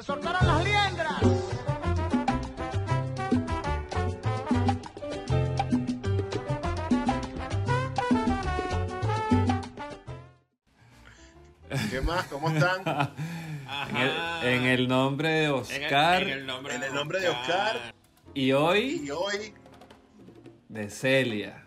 Se 0.00 0.06
soltaron 0.06 0.46
las 0.46 0.64
liendras. 0.64 1.20
¿Qué 11.90 12.00
más? 12.00 12.26
¿Cómo 12.26 12.50
están? 12.50 12.82
En 13.90 13.96
el, 13.96 14.10
en 14.54 14.62
el 14.66 14.88
nombre 14.88 15.28
de 15.28 15.44
En 15.44 15.50
el- 15.50 15.54
Oscar 15.54 16.22
en 16.22 16.28
el 16.30 16.46
nombre, 16.46 16.74
En 16.74 16.82
el 16.82 16.94
nombre 16.94 17.20
de 17.20 17.28
Oscar. 17.28 17.94
y 18.34 18.52
hoy 18.52 19.02
Y 19.04 19.10
hoy, 19.10 19.54
de 20.68 20.90
Celia. 20.90 21.64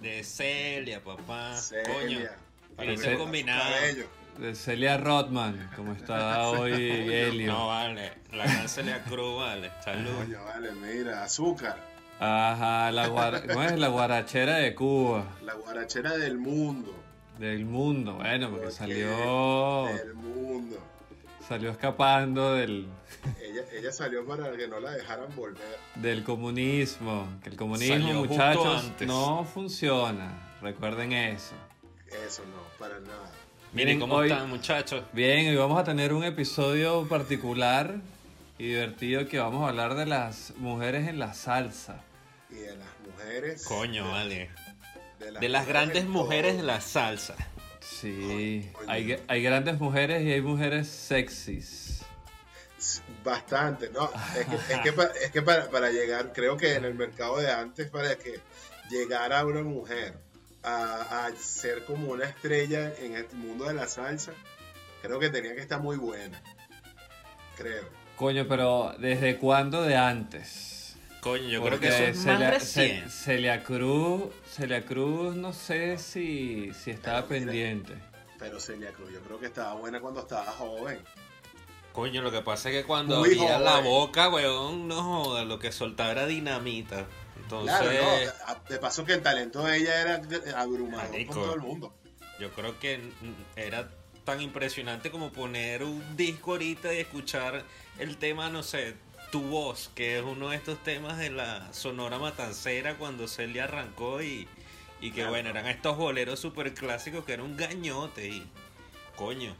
De 0.00 0.22
Celia, 0.22 1.02
papá. 1.02 1.56
Celia. 1.56 2.36
Coño. 2.76 3.18
Combinado. 3.18 3.62
cabello. 3.74 4.19
De 4.40 4.54
Celia 4.54 4.96
Rodman, 4.96 5.70
como 5.76 5.92
está 5.92 6.48
hoy 6.48 6.72
Helio. 7.12 7.52
No 7.52 7.68
vale. 7.68 8.12
La 8.32 8.44
gran 8.44 8.68
Celia 8.68 9.02
Cruz, 9.04 9.36
vale. 9.36 9.70
Salud. 9.84 10.10
Coño, 10.16 10.44
vale, 10.44 10.72
mira, 10.72 11.24
azúcar. 11.24 11.76
Ajá, 12.18 12.90
la, 12.90 13.08
guara- 13.08 13.42
¿cómo 13.46 13.62
es? 13.62 13.78
la 13.78 13.88
guarachera 13.88 14.56
de 14.56 14.74
Cuba, 14.74 15.24
La 15.44 15.54
guarachera 15.54 16.16
del 16.16 16.38
mundo. 16.38 16.94
del 17.38 17.64
mundo. 17.66 18.14
Bueno, 18.14 18.48
porque 18.50 18.64
Porque 18.66 18.76
salió, 18.78 19.86
Del 19.86 20.14
mundo. 20.14 20.78
salió 21.46 21.70
escapando 21.70 22.54
del, 22.54 22.86
Ella, 23.42 23.62
ella 23.72 23.92
salió 23.92 24.24
para 24.26 24.56
que 24.56 24.68
no 24.68 24.80
la 24.80 24.92
dejaran 24.92 25.34
volver. 25.36 25.78
del 25.96 26.24
comunismo. 26.24 27.28
Que 27.42 27.50
el 27.50 27.56
comunismo, 27.56 27.94
Salió 27.94 28.14
muchachos, 28.24 28.90
no 29.00 29.44
funciona. 29.44 30.56
Recuerden 30.62 31.12
eso. 31.12 31.54
Eso 32.26 32.42
no, 32.44 32.62
para 32.78 33.00
nada. 33.00 33.30
Miren 33.72 34.00
cómo 34.00 34.16
Hoy- 34.16 34.30
están, 34.30 34.48
muchachos. 34.48 35.04
Bien, 35.12 35.48
hoy 35.48 35.56
vamos 35.56 35.78
a 35.78 35.84
tener 35.84 36.12
un 36.12 36.24
episodio 36.24 37.06
particular 37.08 37.96
y 38.58 38.68
divertido 38.68 39.26
que 39.28 39.38
vamos 39.38 39.64
a 39.64 39.68
hablar 39.68 39.94
de 39.94 40.06
las 40.06 40.52
mujeres 40.56 41.08
en 41.08 41.18
la 41.18 41.34
salsa. 41.34 42.02
Y 42.50 42.54
de 42.56 42.76
las 42.76 42.88
mujeres. 43.06 43.64
Coño, 43.64 44.04
de- 44.06 44.10
vale. 44.10 44.50
De 45.20 45.30
las, 45.32 45.40
De 45.40 45.48
las 45.48 45.66
grandes 45.68 46.02
todo. 46.04 46.12
mujeres 46.12 46.56
de 46.56 46.62
la 46.62 46.80
salsa. 46.80 47.36
Sí, 47.80 48.68
Coño. 48.72 48.90
hay, 48.90 49.22
hay 49.28 49.42
grandes 49.42 49.78
mujeres 49.78 50.22
y 50.24 50.32
hay 50.32 50.40
mujeres 50.40 50.88
sexys. 50.88 52.02
Bastante, 53.22 53.90
¿no? 53.90 54.10
Es 54.36 54.46
que, 54.46 54.74
es 54.74 54.80
que, 54.80 54.92
pa- 54.92 55.10
es 55.22 55.30
que 55.30 55.42
para, 55.42 55.70
para 55.70 55.90
llegar, 55.90 56.32
creo 56.32 56.56
que 56.56 56.74
en 56.74 56.84
el 56.86 56.94
mercado 56.94 57.36
de 57.38 57.50
antes, 57.52 57.88
para 57.90 58.16
que 58.16 58.40
llegara 58.90 59.44
una 59.44 59.62
mujer 59.62 60.14
a, 60.62 61.26
a 61.26 61.36
ser 61.36 61.84
como 61.84 62.12
una 62.12 62.24
estrella 62.24 62.92
en 62.98 63.14
el 63.14 63.26
mundo 63.34 63.64
de 63.66 63.74
la 63.74 63.88
salsa, 63.88 64.32
creo 65.02 65.18
que 65.18 65.30
tenía 65.30 65.54
que 65.54 65.60
estar 65.60 65.80
muy 65.80 65.96
buena. 65.96 66.40
Creo. 67.56 67.84
Coño, 68.16 68.46
pero 68.46 68.94
¿desde 68.98 69.38
cuándo 69.38 69.82
de 69.82 69.96
antes? 69.96 70.96
Coño, 71.20 71.48
yo 71.48 71.60
Porque 71.60 71.78
creo 71.78 71.90
que 71.90 72.08
eso 72.10 72.30
es 72.30 72.38
más 72.38 72.62
Celia, 72.64 73.08
Celia 73.10 73.62
Cruz, 73.62 74.32
Celia 74.46 74.84
Cruz, 74.86 75.36
no 75.36 75.52
sé 75.52 75.98
si, 75.98 76.72
si 76.72 76.90
estaba 76.90 77.26
Pero 77.26 77.44
pendiente. 77.46 77.94
Pero 78.38 78.58
Celia 78.58 78.90
Cruz, 78.92 79.12
yo 79.12 79.20
creo 79.20 79.38
que 79.38 79.46
estaba 79.46 79.74
buena 79.74 80.00
cuando 80.00 80.20
estaba 80.20 80.46
joven. 80.46 80.98
Coño, 81.92 82.22
lo 82.22 82.30
que 82.30 82.40
pasa 82.40 82.70
es 82.70 82.76
que 82.76 82.84
cuando 82.84 83.18
abría 83.18 83.58
la 83.58 83.80
boca, 83.80 84.30
weón, 84.30 84.88
no 84.88 85.02
joda, 85.02 85.44
lo 85.44 85.58
que 85.58 85.72
soltaba 85.72 86.12
era 86.12 86.26
dinamita. 86.26 87.06
Entonces, 87.58 87.78
Claro, 87.78 88.32
no. 88.48 88.70
De 88.70 88.78
paso 88.78 89.04
que 89.04 89.14
el 89.14 89.22
talento 89.22 89.62
de 89.64 89.76
ella 89.78 90.00
era 90.00 90.22
abrumador 90.60 91.10
Marico. 91.10 91.32
con 91.34 91.42
todo 91.42 91.54
el 91.54 91.60
mundo. 91.60 91.94
yo 92.38 92.50
creo 92.52 92.78
que 92.78 93.00
era 93.56 93.90
tan 94.24 94.40
impresionante 94.40 95.10
como 95.10 95.30
poner 95.32 95.82
un 95.82 96.16
disco 96.16 96.52
ahorita 96.52 96.92
y 96.94 96.98
escuchar 96.98 97.64
el 97.98 98.16
tema, 98.18 98.48
no 98.50 98.62
sé, 98.62 98.94
Tu 99.32 99.40
Voz, 99.42 99.90
que 99.94 100.18
es 100.18 100.24
uno 100.24 100.50
de 100.50 100.56
estos 100.56 100.82
temas 100.82 101.18
de 101.18 101.30
la 101.30 101.72
Sonora 101.72 102.18
Matancera 102.18 102.96
cuando 102.96 103.26
Celia 103.28 103.64
arrancó 103.64 104.22
y, 104.22 104.46
y 105.00 105.10
que 105.10 105.16
Claro. 105.16 105.30
bueno, 105.30 105.50
eran 105.50 105.66
estos 105.66 105.96
boleros 105.96 106.38
super 106.38 106.72
clásicos 106.74 107.24
que 107.24 107.32
era 107.32 107.42
un 107.42 107.56
gañote 107.56 108.28
y 108.28 108.46
coño. 109.16 109.56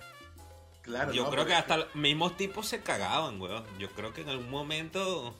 Claro, 0.82 1.12
Yo 1.12 1.24
no, 1.24 1.30
creo 1.30 1.46
que 1.46 1.54
hasta 1.54 1.76
los 1.78 1.94
mismos 1.94 2.36
tipos 2.36 2.66
se 2.66 2.80
cagaban, 2.82 3.40
weón. 3.40 3.64
Yo 3.78 3.90
creo 3.90 4.12
que 4.14 4.22
en 4.22 4.30
algún 4.30 4.50
momento 4.50 5.34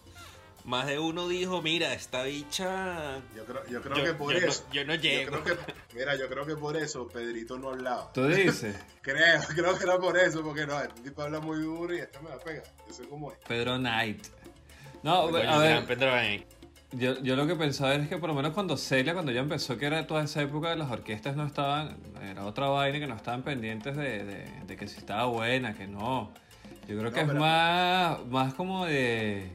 más 0.65 0.87
de 0.87 0.99
uno 0.99 1.27
dijo, 1.29 1.63
mira, 1.63 1.93
esta 1.95 2.23
bicha... 2.25 3.17
Yo 3.37 3.45
creo, 3.45 3.67
yo 3.69 3.83
creo 3.83 3.97
Yo- 3.97 4.05
que 4.05 4.15
por 4.15 4.35
yo 4.35 4.41
no- 4.41 4.47
eso. 4.47 4.65
yo 4.73 4.85
no 4.85 4.95
llego. 4.95 5.41
creo 5.43 5.45
que- 5.57 5.73
mira, 5.95 6.17
yo 6.17 6.29
creo 6.29 6.47
que 6.47 6.57
por 6.57 6.77
eso 6.77 7.09
Pedrito 7.09 7.59
no 7.59 7.71
hablaba. 7.71 8.13
¿Tú 8.13 8.27
dices? 8.27 8.77
Creo, 9.03 9.41
creo 9.57 9.79
que 9.79 9.85
era 9.85 9.99
por 9.99 10.19
eso, 10.19 10.43
porque 10.43 10.67
no, 10.67 10.79
este 10.81 11.01
tipo 11.01 11.23
habla 11.23 11.41
muy 11.41 11.59
duro 11.61 11.95
y 11.95 11.99
esta 11.99 12.21
me 12.21 12.29
la 12.29 12.39
pega. 12.39 12.63
Yo 12.87 12.93
sé 12.95 13.09
cómo 13.09 13.33
es. 13.33 13.39
Pedro 13.49 13.77
Knight. 13.79 14.27
No, 15.03 15.29
a 15.29 15.59
ver, 15.59 15.87
Pedro 15.87 16.13
ahí. 16.13 16.47
Yo, 16.93 17.19
yo 17.23 17.35
lo 17.37 17.47
que 17.47 17.55
pensaba 17.57 17.95
es 17.95 18.09
que 18.09 18.19
por 18.19 18.29
lo 18.29 18.35
menos 18.35 18.53
cuando 18.53 18.77
Celia, 18.77 19.15
cuando 19.15 19.33
ya 19.33 19.41
empezó, 19.41 19.79
que 19.79 19.87
era 19.87 20.07
toda 20.07 20.25
esa 20.25 20.43
época, 20.43 20.75
las 20.77 20.91
orquestas 20.91 21.35
no 21.37 21.47
estaban, 21.47 21.97
era 22.23 22.45
otra 22.45 22.69
vaina 22.69 22.99
que 22.99 23.07
no 23.07 23.15
estaban 23.17 23.43
pendientes 23.43 23.97
de, 23.97 24.25
de- 24.25 24.51
de 24.67 24.77
que 24.77 24.87
si 24.89 24.99
estaba 24.99 25.25
buena, 25.27 25.73
que 25.73 25.87
no. 25.87 26.33
Yo 26.89 26.99
creo 26.99 27.13
que 27.13 27.21
es 27.21 27.33
más, 27.33 28.19
más 28.27 28.53
como 28.55 28.85
de 28.85 29.53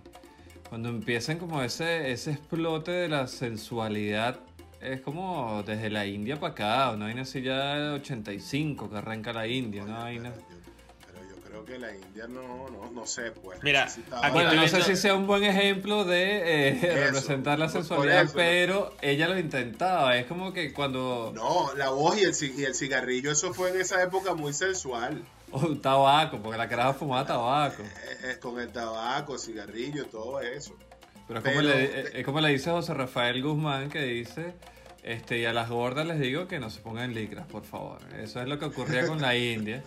cuando 0.70 0.90
empiezan 0.90 1.38
como 1.38 1.62
ese, 1.62 2.12
ese 2.12 2.32
explote 2.32 2.92
de 2.92 3.08
la 3.10 3.28
sensualidad, 3.28 4.40
es 4.82 5.02
como 5.02 5.64
desde 5.66 5.90
la 5.90 6.06
India 6.06 6.40
para 6.40 6.54
acá, 6.54 6.92
una 6.92 7.06
vaina 7.06 7.22
así 7.24 7.42
ya 7.42 7.76
de 7.76 7.90
85 7.96 8.90
que 8.90 8.98
arranca 8.98 9.34
la 9.34 9.48
India, 9.48 9.84
una 9.84 10.00
vaina. 10.00 10.32
Pero 10.34 10.50
yo, 10.50 10.72
pero 11.06 11.30
yo 11.36 11.42
creo 11.42 11.66
que 11.66 11.80
la 11.80 11.96
India 11.96 12.28
no, 12.28 12.70
no, 12.70 12.92
no 12.92 13.06
sé, 13.08 13.32
pues. 13.32 13.62
Mira, 13.64 13.86
necesitaba- 13.86 14.30
Bueno, 14.32 14.54
no 14.54 14.68
sé 14.68 14.82
si 14.82 14.96
sea 14.96 15.16
un 15.16 15.26
buen 15.28 15.44
ejemplo 15.44 16.04
de 16.04 16.70
eh, 16.70 16.80
Eso, 16.82 16.96
representar 17.06 17.58
la 17.58 17.70
sensualidad, 17.70 18.24
eso. 18.24 18.34
pero 18.36 18.94
ella 19.02 19.28
lo 19.28 19.40
intentaba. 19.40 20.18
Es 20.18 20.26
como 20.26 20.52
que 20.54 20.74
cuando 20.74 21.32
No, 21.34 21.74
la 21.76 21.90
voz 21.90 22.18
y 22.20 22.24
el, 22.24 22.34
y 22.60 22.64
el 22.66 22.76
cigarrillo, 22.76 23.32
eso 23.32 23.54
fue 23.54 23.70
en 23.70 23.82
esa 23.82 24.04
época 24.04 24.34
muy 24.36 24.54
sensual. 24.54 25.24
Un 25.64 25.82
tabaco, 25.82 26.40
porque 26.42 26.58
la 26.58 26.68
caraja 26.68 26.94
fumaba 26.94 27.26
tabaco. 27.26 27.84
Eh, 27.84 28.18
eh, 28.24 28.38
con 28.40 28.60
el 28.60 28.70
tabaco, 28.72 29.38
cigarrillo, 29.38 30.06
todo 30.08 30.40
eso. 30.42 30.76
Pero 31.28 31.40
es 31.40 31.46
como, 31.46 31.62
le, 31.62 31.84
eh, 31.84 32.12
es 32.14 32.26
como 32.26 32.40
le 32.42 32.50
dice 32.50 32.70
José 32.72 32.94
Rafael 32.94 33.42
Guzmán, 33.42 33.90
que 33.90 34.02
dice, 34.04 34.54
este, 35.04 35.40
y 35.40 35.46
a 35.46 35.54
las 35.54 35.70
gordas 35.70 36.06
les 36.06 36.20
digo 36.20 36.48
que 36.48 36.60
no 36.60 36.70
se 36.70 36.82
pongan 36.82 37.14
licras, 37.14 37.48
por 37.48 37.64
favor. 37.64 38.00
Eso 38.20 38.42
es 38.42 38.48
lo 38.48 38.60
que 38.60 38.66
ocurría 38.66 39.08
con 39.08 39.22
la 39.22 39.36
India. 39.36 39.84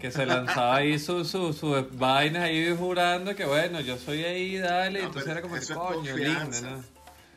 Que 0.00 0.10
se 0.10 0.26
lanzaba 0.26 0.76
ahí 0.76 0.98
sus 0.98 1.28
su, 1.28 1.52
sus 1.54 1.96
vainas 1.96 2.44
ahí 2.44 2.74
jurando 2.76 3.34
que 3.34 3.46
bueno, 3.46 3.80
yo 3.80 3.96
soy 3.96 4.24
ahí, 4.24 4.58
dale, 4.58 4.98
y 4.98 5.02
No, 5.02 5.08
entonces 5.08 5.30
era 5.30 5.40
como 5.40 5.56
es 5.56 5.70
coño, 5.70 6.16
linda. 6.16 6.60
¿no? 6.60 6.95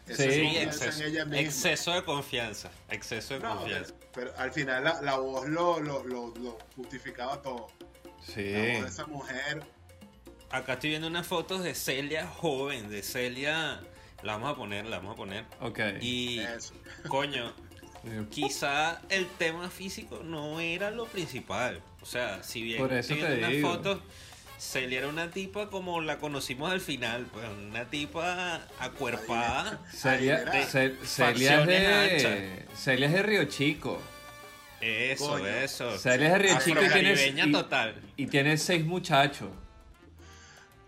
Eso 0.10 0.24
Sí, 0.24 0.58
exceso, 0.58 1.04
en 1.04 1.10
ella 1.12 1.26
misma. 1.26 1.40
exceso 1.40 1.92
de 1.94 2.04
confianza. 2.04 2.72
Exceso 2.90 3.36
de 3.36 3.40
No, 3.42 3.58
confianza. 3.60 3.94
pero, 4.14 4.32
pero 4.32 4.38
al 4.40 4.52
final 4.52 4.84
la, 4.84 5.02
la 5.02 5.18
voz 5.18 5.48
lo, 5.48 5.80
lo, 5.80 6.04
lo, 6.04 6.34
lo 6.36 6.58
justificaba 6.76 7.42
todo. 7.42 7.68
Sí. 8.26 8.52
La 8.52 8.74
voz 8.74 8.82
de 8.84 8.88
esa 8.88 9.06
mujer, 9.08 9.64
Acá 10.52 10.74
estoy 10.74 10.90
viendo 10.90 11.08
unas 11.08 11.28
fotos 11.28 11.62
de 11.64 11.76
Celia 11.76 12.26
joven, 12.28 12.90
de 12.90 13.04
Celia. 13.04 13.82
La 14.24 14.34
vamos 14.34 14.52
a 14.52 14.56
poner, 14.56 14.86
la 14.88 14.98
vamos 14.98 15.14
a 15.14 15.16
poner. 15.16 15.46
Ok. 15.62 15.80
Y, 16.02 16.40
eso. 16.40 16.74
coño, 17.08 17.54
quizá 18.32 19.00
el 19.10 19.28
tema 19.38 19.70
físico 19.70 20.22
no 20.24 20.60
era 20.60 20.90
lo 20.92 21.06
principal. 21.06 21.82
O 22.02 22.06
sea, 22.06 22.42
si 22.44 22.64
bien 22.64 22.80
Por 22.80 22.92
eso 22.94 23.14
estoy 23.14 23.18
te 23.20 23.36
viendo 23.36 23.38
unas 23.48 23.52
digo. 23.58 23.70
fotos, 23.70 24.00
Celia 24.60 25.00
era 25.00 25.08
una 25.08 25.32
tipa 25.32 25.70
como 25.70 26.02
la 26.02 26.18
conocimos 26.18 26.70
al 26.72 26.82
final, 26.82 27.26
pues 27.32 27.46
una 27.48 27.86
tipa 27.86 28.62
acuerpada. 28.80 29.80
Celia, 29.92 30.40
Celia, 30.66 30.98
es 31.02 31.10
Facciones 31.10 31.68
de, 31.68 32.66
Celia 32.76 33.08
es 33.08 33.14
de 33.14 33.24
Río 33.24 33.46
Chico. 33.46 34.02
Eso, 34.82 35.30
Coño. 35.30 35.46
eso. 35.48 35.98
Celia 35.98 36.28
es 36.28 36.34
de 36.34 36.40
Río 36.40 36.58
Chico 36.60 36.70
y 36.84 36.90
tiene, 36.90 37.12
Afrocaribeña 37.12 37.46
y- 37.48 37.52
total. 37.54 37.96
y 38.18 38.28
tiene 38.28 38.58
seis 38.58 38.84
muchachos. 38.86 39.50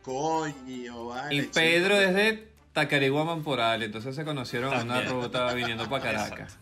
Coño, 0.01 1.06
vale. 1.07 1.35
Y 1.35 1.39
chico. 1.41 1.53
Pedro 1.53 1.95
es 2.01 2.13
de 2.13 2.47
Tacarigua 2.74 3.24
Mamporal, 3.24 3.83
entonces 3.83 4.15
se 4.15 4.25
conocieron 4.25 4.74
en 4.74 4.81
una 4.89 5.01
ruta 5.01 5.53
viniendo 5.53 5.88
para 5.89 6.03
Caracas. 6.03 6.57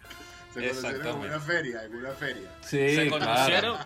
Se 0.53 0.67
conocieron 0.69 1.07
en 1.23 1.29
una 1.31 1.39
feria, 1.39 1.83
en 1.85 1.95
una 1.95 2.11
feria. 2.11 2.49
Sí, 2.61 2.95
Se 2.95 3.07
claro. 3.07 3.25
conocieron 3.25 3.77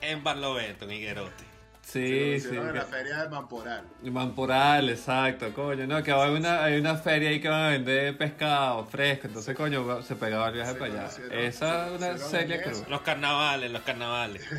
en 0.00 0.22
Barlovento, 0.24 0.84
en 0.84 0.92
Higuerote. 0.92 1.44
Sí, 1.86 2.40
sí. 2.40 2.50
la 2.52 2.84
feria 2.84 3.22
de 3.22 3.28
Mamporal. 3.28 3.84
Mamporal, 4.02 4.90
exacto, 4.90 5.54
coño. 5.54 5.86
No, 5.86 6.02
que 6.02 6.10
hay 6.10 6.34
una, 6.34 6.64
hay 6.64 6.80
una 6.80 6.96
feria 6.96 7.30
ahí 7.30 7.40
que 7.40 7.48
van 7.48 7.62
a 7.62 7.68
vender 7.68 8.18
pescado 8.18 8.84
fresco, 8.86 9.28
entonces, 9.28 9.54
coño, 9.56 10.02
se 10.02 10.16
pegaba 10.16 10.48
el 10.48 10.54
viaje 10.54 10.72
Se 10.72 10.78
para 10.78 10.92
allá. 10.92 11.10
Esa 11.30 11.86
es 11.86 11.92
una 11.92 12.40
en 12.40 12.62
Cruz. 12.62 12.88
Los 12.88 13.02
carnavales, 13.02 13.70
los 13.70 13.82
carnavales. 13.82 14.42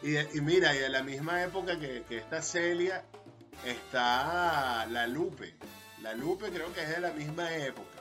Y, 0.00 0.16
y 0.16 0.40
mira, 0.40 0.76
y 0.76 0.78
en 0.78 0.92
la 0.92 1.02
misma 1.02 1.42
época 1.42 1.76
que, 1.76 2.04
que 2.08 2.18
esta 2.18 2.40
Celia 2.40 3.02
está 3.66 4.86
la 4.86 5.08
Lupe. 5.08 5.56
La 6.02 6.14
Lupe 6.14 6.50
creo 6.50 6.72
que 6.72 6.82
es 6.82 6.88
de 6.88 7.00
la 7.00 7.10
misma 7.10 7.52
época. 7.56 7.97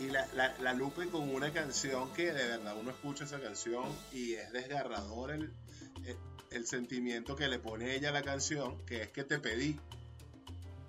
Y 0.00 0.06
la, 0.08 0.26
la, 0.34 0.56
la 0.60 0.72
Lupe 0.72 1.06
con 1.08 1.28
una 1.34 1.52
canción 1.52 2.10
que 2.14 2.32
de 2.32 2.48
verdad 2.48 2.74
uno 2.80 2.90
escucha 2.90 3.24
esa 3.24 3.38
canción 3.40 3.84
y 4.12 4.32
es 4.34 4.50
desgarrador 4.52 5.30
el, 5.30 5.52
el, 6.06 6.16
el 6.50 6.66
sentimiento 6.66 7.36
que 7.36 7.48
le 7.48 7.58
pone 7.58 7.94
ella 7.94 8.08
a 8.08 8.12
la 8.12 8.22
canción, 8.22 8.78
que 8.86 9.02
es 9.02 9.08
que 9.10 9.24
te 9.24 9.38
pedí. 9.38 9.78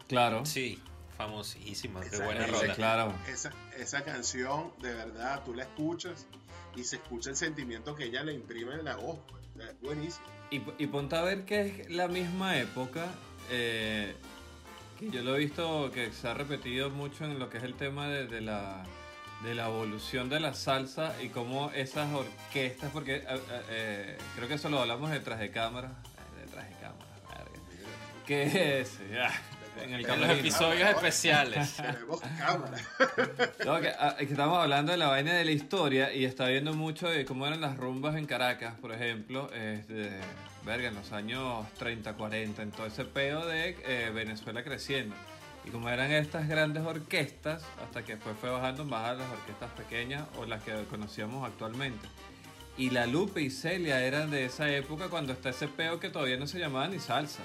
Claro. 0.07 0.45
Sí, 0.45 0.81
famosísima, 1.17 2.01
Esa- 2.05 2.23
buena 2.25 2.45
esa- 2.45 2.61
rola. 2.61 2.75
claro. 2.75 3.13
Esa, 3.27 3.51
esa 3.77 4.03
canción, 4.03 4.71
de 4.81 4.93
verdad, 4.93 5.43
tú 5.43 5.53
la 5.53 5.63
escuchas 5.63 6.25
y 6.75 6.83
se 6.85 6.95
escucha 6.97 7.29
el 7.31 7.35
sentimiento 7.35 7.95
que 7.95 8.05
ella 8.05 8.23
le 8.23 8.33
imprime 8.33 8.75
en 8.75 8.85
la 8.85 8.95
voz. 8.95 9.19
pues. 9.29 9.41
Es 9.69 9.79
buenísimo. 9.81 10.25
Y, 10.49 10.61
y 10.79 10.87
ponte 10.87 11.15
a 11.17 11.21
ver 11.21 11.43
que 11.45 11.81
es 11.81 11.89
la 11.91 12.07
misma 12.07 12.57
época, 12.57 13.07
eh, 13.49 14.15
que 14.97 15.09
yo 15.11 15.21
lo 15.21 15.35
he 15.35 15.39
visto 15.39 15.91
que 15.91 16.11
se 16.13 16.27
ha 16.29 16.33
repetido 16.33 16.89
mucho 16.89 17.25
en 17.25 17.37
lo 17.39 17.49
que 17.49 17.57
es 17.57 17.63
el 17.63 17.75
tema 17.75 18.07
de, 18.07 18.25
de 18.27 18.41
la, 18.41 18.83
de 19.43 19.55
la 19.55 19.67
evolución 19.67 20.29
de 20.29 20.39
la 20.39 20.53
salsa 20.53 21.13
y 21.21 21.29
cómo 21.29 21.71
esas 21.71 22.13
orquestas, 22.13 22.91
porque 22.91 23.15
eh, 23.17 23.25
eh, 23.27 23.61
eh, 23.69 24.17
creo 24.35 24.47
que 24.47 24.55
eso 24.55 24.69
lo 24.69 24.79
hablamos 24.79 25.11
detrás 25.11 25.39
de 25.39 25.51
cámaras, 25.51 25.91
eh, 25.91 26.45
detrás 26.45 26.69
de 26.69 26.75
cámaras, 26.75 27.07
verga. 27.29 28.25
que 28.25 28.81
es, 28.81 28.99
ya, 29.11 29.31
en 29.81 29.93
el 29.93 30.09
En 30.09 30.21
los 30.21 30.29
episodios 30.29 30.89
especiales. 30.89 31.73
Tenemos 31.77 32.21
cámara. 32.37 32.77
No, 33.65 33.81
que, 33.81 33.89
ah, 33.97 34.15
que 34.17 34.25
estamos 34.25 34.57
hablando 34.59 34.91
de 34.91 34.97
la 34.97 35.07
vaina 35.07 35.33
de 35.33 35.45
la 35.45 35.51
historia 35.51 36.13
y 36.13 36.25
está 36.25 36.47
viendo 36.47 36.73
mucho 36.73 37.09
de 37.09 37.25
cómo 37.25 37.47
eran 37.47 37.61
las 37.61 37.77
rumbas 37.77 38.15
en 38.15 38.25
Caracas, 38.25 38.75
por 38.79 38.91
ejemplo, 38.91 39.51
este, 39.53 40.11
verga, 40.65 40.89
en 40.89 40.95
los 40.95 41.11
años 41.11 41.65
30, 41.79 42.13
40, 42.13 42.61
en 42.61 42.71
todo 42.71 42.85
ese 42.85 43.05
peo 43.05 43.45
de 43.45 43.77
eh, 43.85 44.11
Venezuela 44.13 44.63
creciendo. 44.63 45.15
Y 45.65 45.69
como 45.69 45.89
eran 45.89 46.11
estas 46.11 46.47
grandes 46.47 46.83
orquestas, 46.83 47.63
hasta 47.83 48.03
que 48.03 48.15
después 48.15 48.35
fue 48.39 48.49
bajando 48.49 48.83
más 48.83 49.09
a 49.09 49.13
las 49.13 49.29
orquestas 49.29 49.69
pequeñas 49.71 50.23
o 50.37 50.45
las 50.45 50.63
que 50.63 50.73
conocíamos 50.89 51.47
actualmente. 51.47 52.07
Y 52.77 52.89
la 52.89 53.05
Lupe 53.05 53.41
y 53.41 53.49
Celia 53.51 54.01
eran 54.03 54.31
de 54.31 54.45
esa 54.45 54.69
época 54.71 55.09
cuando 55.09 55.33
está 55.33 55.49
ese 55.49 55.67
peo 55.67 55.99
que 55.99 56.09
todavía 56.09 56.37
no 56.37 56.47
se 56.47 56.57
llamaba 56.57 56.87
ni 56.87 56.99
salsa. 56.99 57.43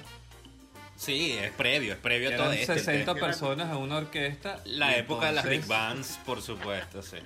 Sí, 0.97 1.33
es 1.33 1.51
previo, 1.53 1.93
es 1.93 1.99
previo 1.99 2.31
a 2.31 2.37
todo 2.37 2.47
Eran 2.53 2.59
esto. 2.59 2.73
el 2.73 2.79
60 2.79 3.15
tema. 3.15 3.27
personas 3.27 3.71
en 3.71 3.77
una 3.77 3.99
orquesta. 3.99 4.63
La 4.65 4.97
época 4.97 5.27
de 5.27 5.33
las 5.33 5.45
big 5.45 5.61
entonces- 5.61 5.69
bands, 5.69 6.19
por 6.25 6.41
supuesto, 6.41 7.03
sí. 7.03 7.19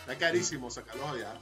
Está 0.00 0.18
carísimo 0.18 0.68
sacarlos 0.68 1.08
allá. 1.12 1.34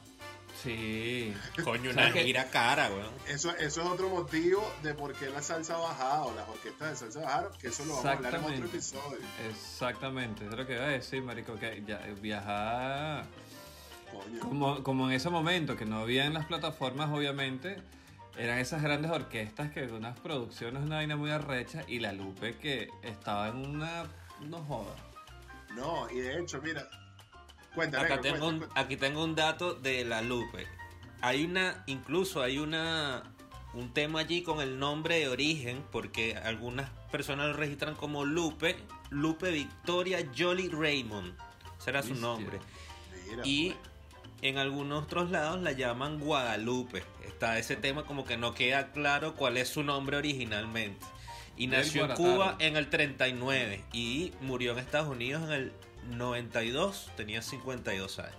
Sí. 0.62 1.34
Coño, 1.64 1.90
una 1.90 2.10
gira 2.10 2.50
cara, 2.50 2.90
weón. 2.90 3.12
Eso, 3.26 3.50
eso 3.56 3.82
es 3.82 3.88
otro 3.88 4.08
motivo 4.10 4.62
de 4.82 4.94
por 4.94 5.14
qué 5.14 5.30
la 5.30 5.42
salsa 5.42 5.76
ha 5.76 5.78
bajado, 5.78 6.34
las 6.34 6.48
orquestas 6.48 6.90
de 6.90 6.96
salsa 6.96 7.20
bajaron, 7.20 7.52
que 7.58 7.68
eso 7.68 7.84
lo 7.84 7.90
vamos 7.94 8.04
a 8.04 8.12
hablar 8.12 8.34
en 8.34 8.44
otro 8.44 8.66
episodio. 8.66 9.18
Exactamente, 9.48 10.44
es 10.46 10.54
lo 10.54 10.66
que 10.66 10.74
iba 10.74 10.84
a 10.84 10.88
decir, 10.88 11.22
marico, 11.22 11.54
que 11.56 11.82
ya, 11.86 11.98
viajar 12.20 13.24
Coño. 14.10 14.40
como, 14.40 14.82
como 14.82 15.06
en 15.06 15.12
ese 15.12 15.30
momento, 15.30 15.76
que 15.76 15.86
no 15.86 16.00
había 16.00 16.26
en 16.26 16.34
las 16.34 16.46
plataformas, 16.46 17.10
obviamente, 17.10 17.76
eran 18.36 18.58
esas 18.58 18.82
grandes 18.82 19.10
orquestas 19.10 19.70
que 19.70 19.84
unas 19.84 20.18
producciones, 20.20 20.82
una 20.82 20.96
vaina 20.96 21.16
muy 21.16 21.30
arrecha, 21.30 21.84
y 21.88 22.00
la 22.00 22.12
Lupe 22.12 22.56
que 22.56 22.90
estaba 23.02 23.48
en 23.48 23.56
una... 23.56 24.04
no 24.40 24.58
joda. 24.64 24.94
No, 25.74 26.10
y 26.10 26.20
de 26.20 26.40
hecho, 26.40 26.60
mira, 26.60 26.88
cuéntame. 27.74 28.04
Acá 28.04 28.20
tengo 28.20 28.48
un, 28.48 28.66
aquí 28.74 28.96
tengo 28.96 29.24
un 29.24 29.34
dato 29.34 29.74
de 29.74 30.04
la 30.04 30.22
Lupe. 30.22 30.66
Hay 31.20 31.44
una, 31.44 31.82
incluso 31.86 32.42
hay 32.42 32.58
una, 32.58 33.22
un 33.74 33.92
tema 33.92 34.20
allí 34.20 34.42
con 34.42 34.60
el 34.60 34.78
nombre 34.78 35.18
de 35.18 35.28
origen, 35.28 35.84
porque 35.90 36.36
algunas 36.36 36.90
personas 37.10 37.48
lo 37.48 37.52
registran 37.54 37.94
como 37.94 38.24
Lupe, 38.24 38.76
Lupe 39.10 39.50
Victoria 39.50 40.26
Jolly 40.36 40.68
Raymond. 40.68 41.34
Será 41.78 42.02
su 42.02 42.14
nombre. 42.14 42.58
Mira, 43.28 43.42
Y 43.44 43.70
pues. 43.70 43.78
en 44.42 44.58
algunos 44.58 45.04
otros 45.04 45.30
lados 45.30 45.60
la 45.62 45.72
llaman 45.72 46.20
Guadalupe. 46.20 47.02
Está 47.26 47.58
ese 47.58 47.76
tema 47.76 48.04
como 48.04 48.24
que 48.24 48.36
no 48.36 48.54
queda 48.54 48.92
claro 48.92 49.34
cuál 49.34 49.56
es 49.56 49.68
su 49.68 49.82
nombre 49.82 50.16
originalmente. 50.16 51.04
Y 51.56 51.66
nació 51.66 52.06
en. 52.06 52.14
Cuba 52.14 52.56
en 52.58 52.76
el 52.76 52.88
39 52.88 53.84
y 53.92 54.32
murió 54.40 54.72
en 54.72 54.78
Estados 54.78 55.08
Unidos 55.08 55.42
en 55.44 55.52
el 55.52 55.72
92, 56.08 57.10
tenía 57.16 57.42
52 57.42 58.18
años. 58.18 58.34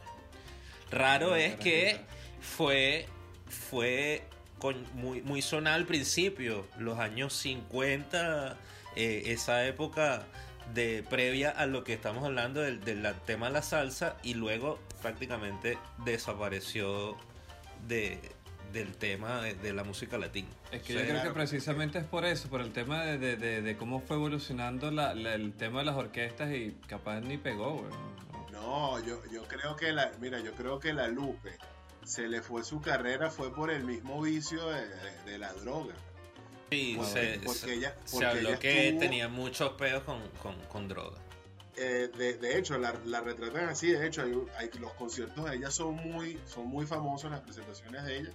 Raro 0.91 1.35
es 1.35 1.55
que 1.55 2.01
fue 2.41 3.07
fue 3.47 4.23
con- 4.59 4.85
muy, 4.93 5.21
muy 5.21 5.41
sonado 5.41 5.75
al 5.75 5.85
principio, 5.85 6.67
los 6.77 6.99
años 6.99 7.33
50, 7.33 8.57
eh, 8.95 9.23
esa 9.27 9.65
época 9.65 10.25
de 10.73 11.03
previa 11.09 11.49
a 11.49 11.65
lo 11.65 11.83
que 11.83 11.93
estamos 11.93 12.23
hablando 12.23 12.61
del, 12.61 12.81
del 12.83 13.05
tema 13.25 13.47
de 13.47 13.53
la 13.53 13.61
salsa 13.61 14.15
y 14.23 14.35
luego 14.35 14.79
prácticamente 15.01 15.77
desapareció 16.05 17.17
de, 17.87 18.19
del 18.71 18.95
tema 18.95 19.41
de, 19.41 19.53
de 19.55 19.73
la 19.73 19.83
música 19.83 20.17
latina. 20.17 20.47
Es 20.71 20.81
que 20.83 20.95
O 20.95 20.99
yo 20.99 21.05
creo 21.07 21.23
que 21.23 21.29
precisamente 21.31 21.99
es 21.99 22.05
por 22.05 22.25
eso, 22.25 22.49
por 22.49 22.61
el 22.61 22.71
tema 22.71 23.03
de, 23.03 23.17
de- 23.17 23.35
de- 23.37 23.61
de 23.61 23.77
cómo 23.77 23.99
fue 24.01 24.15
evolucionando 24.17 24.91
la- 24.91 25.13
la- 25.13 25.33
el 25.33 25.53
tema 25.53 25.79
de 25.79 25.85
las 25.85 25.95
orquestas 25.95 26.51
y 26.53 26.71
capaz 26.87 27.19
ni 27.21 27.37
pegó, 27.37 27.75
weón. 27.75 28.51
No, 28.51 28.99
yo, 29.05 29.21
yo 29.31 29.43
creo 29.47 29.75
que 29.75 29.91
la, 29.91 30.11
mira, 30.19 30.39
yo 30.39 30.53
creo 30.53 30.79
que 30.79 30.93
la 30.93 31.07
Lupe 31.07 31.57
se 32.03 32.27
le 32.27 32.41
fue 32.41 32.63
su 32.63 32.81
carrera 32.81 33.29
fue 33.29 33.53
por 33.53 33.71
el 33.71 33.83
mismo 33.83 34.21
vicio 34.21 34.67
de, 34.69 34.87
de- 34.87 35.23
de 35.31 35.37
la 35.37 35.51
droga. 35.53 35.93
sí, 36.69 36.93
Porque- 36.97 37.11
se, 37.11 37.39
porque 37.43 37.59
se- 37.59 37.73
ella- 37.73 37.95
se 38.05 38.11
porque 38.13 38.25
habló 38.27 38.49
ella 38.49 38.59
que 38.59 38.95
tenía 38.99 39.27
muchos 39.27 39.71
peos 39.73 40.03
con, 40.03 40.21
con, 40.41 40.55
con 40.65 40.87
droga. 40.87 41.17
Eh, 41.77 42.09
de, 42.17 42.33
de 42.35 42.57
hecho, 42.57 42.77
la, 42.77 42.93
la 43.05 43.21
retratan 43.21 43.69
así. 43.69 43.91
De 43.91 44.05
hecho, 44.05 44.23
hay, 44.23 44.33
hay- 44.57 44.69
los 44.79 44.93
conciertos 44.93 45.49
de 45.49 45.55
ella 45.55 45.71
son 45.71 45.95
muy, 45.95 46.39
son 46.45 46.67
muy 46.67 46.85
famosos, 46.85 47.31
las 47.31 47.41
presentaciones 47.41 48.03
de 48.03 48.17
ella. 48.17 48.31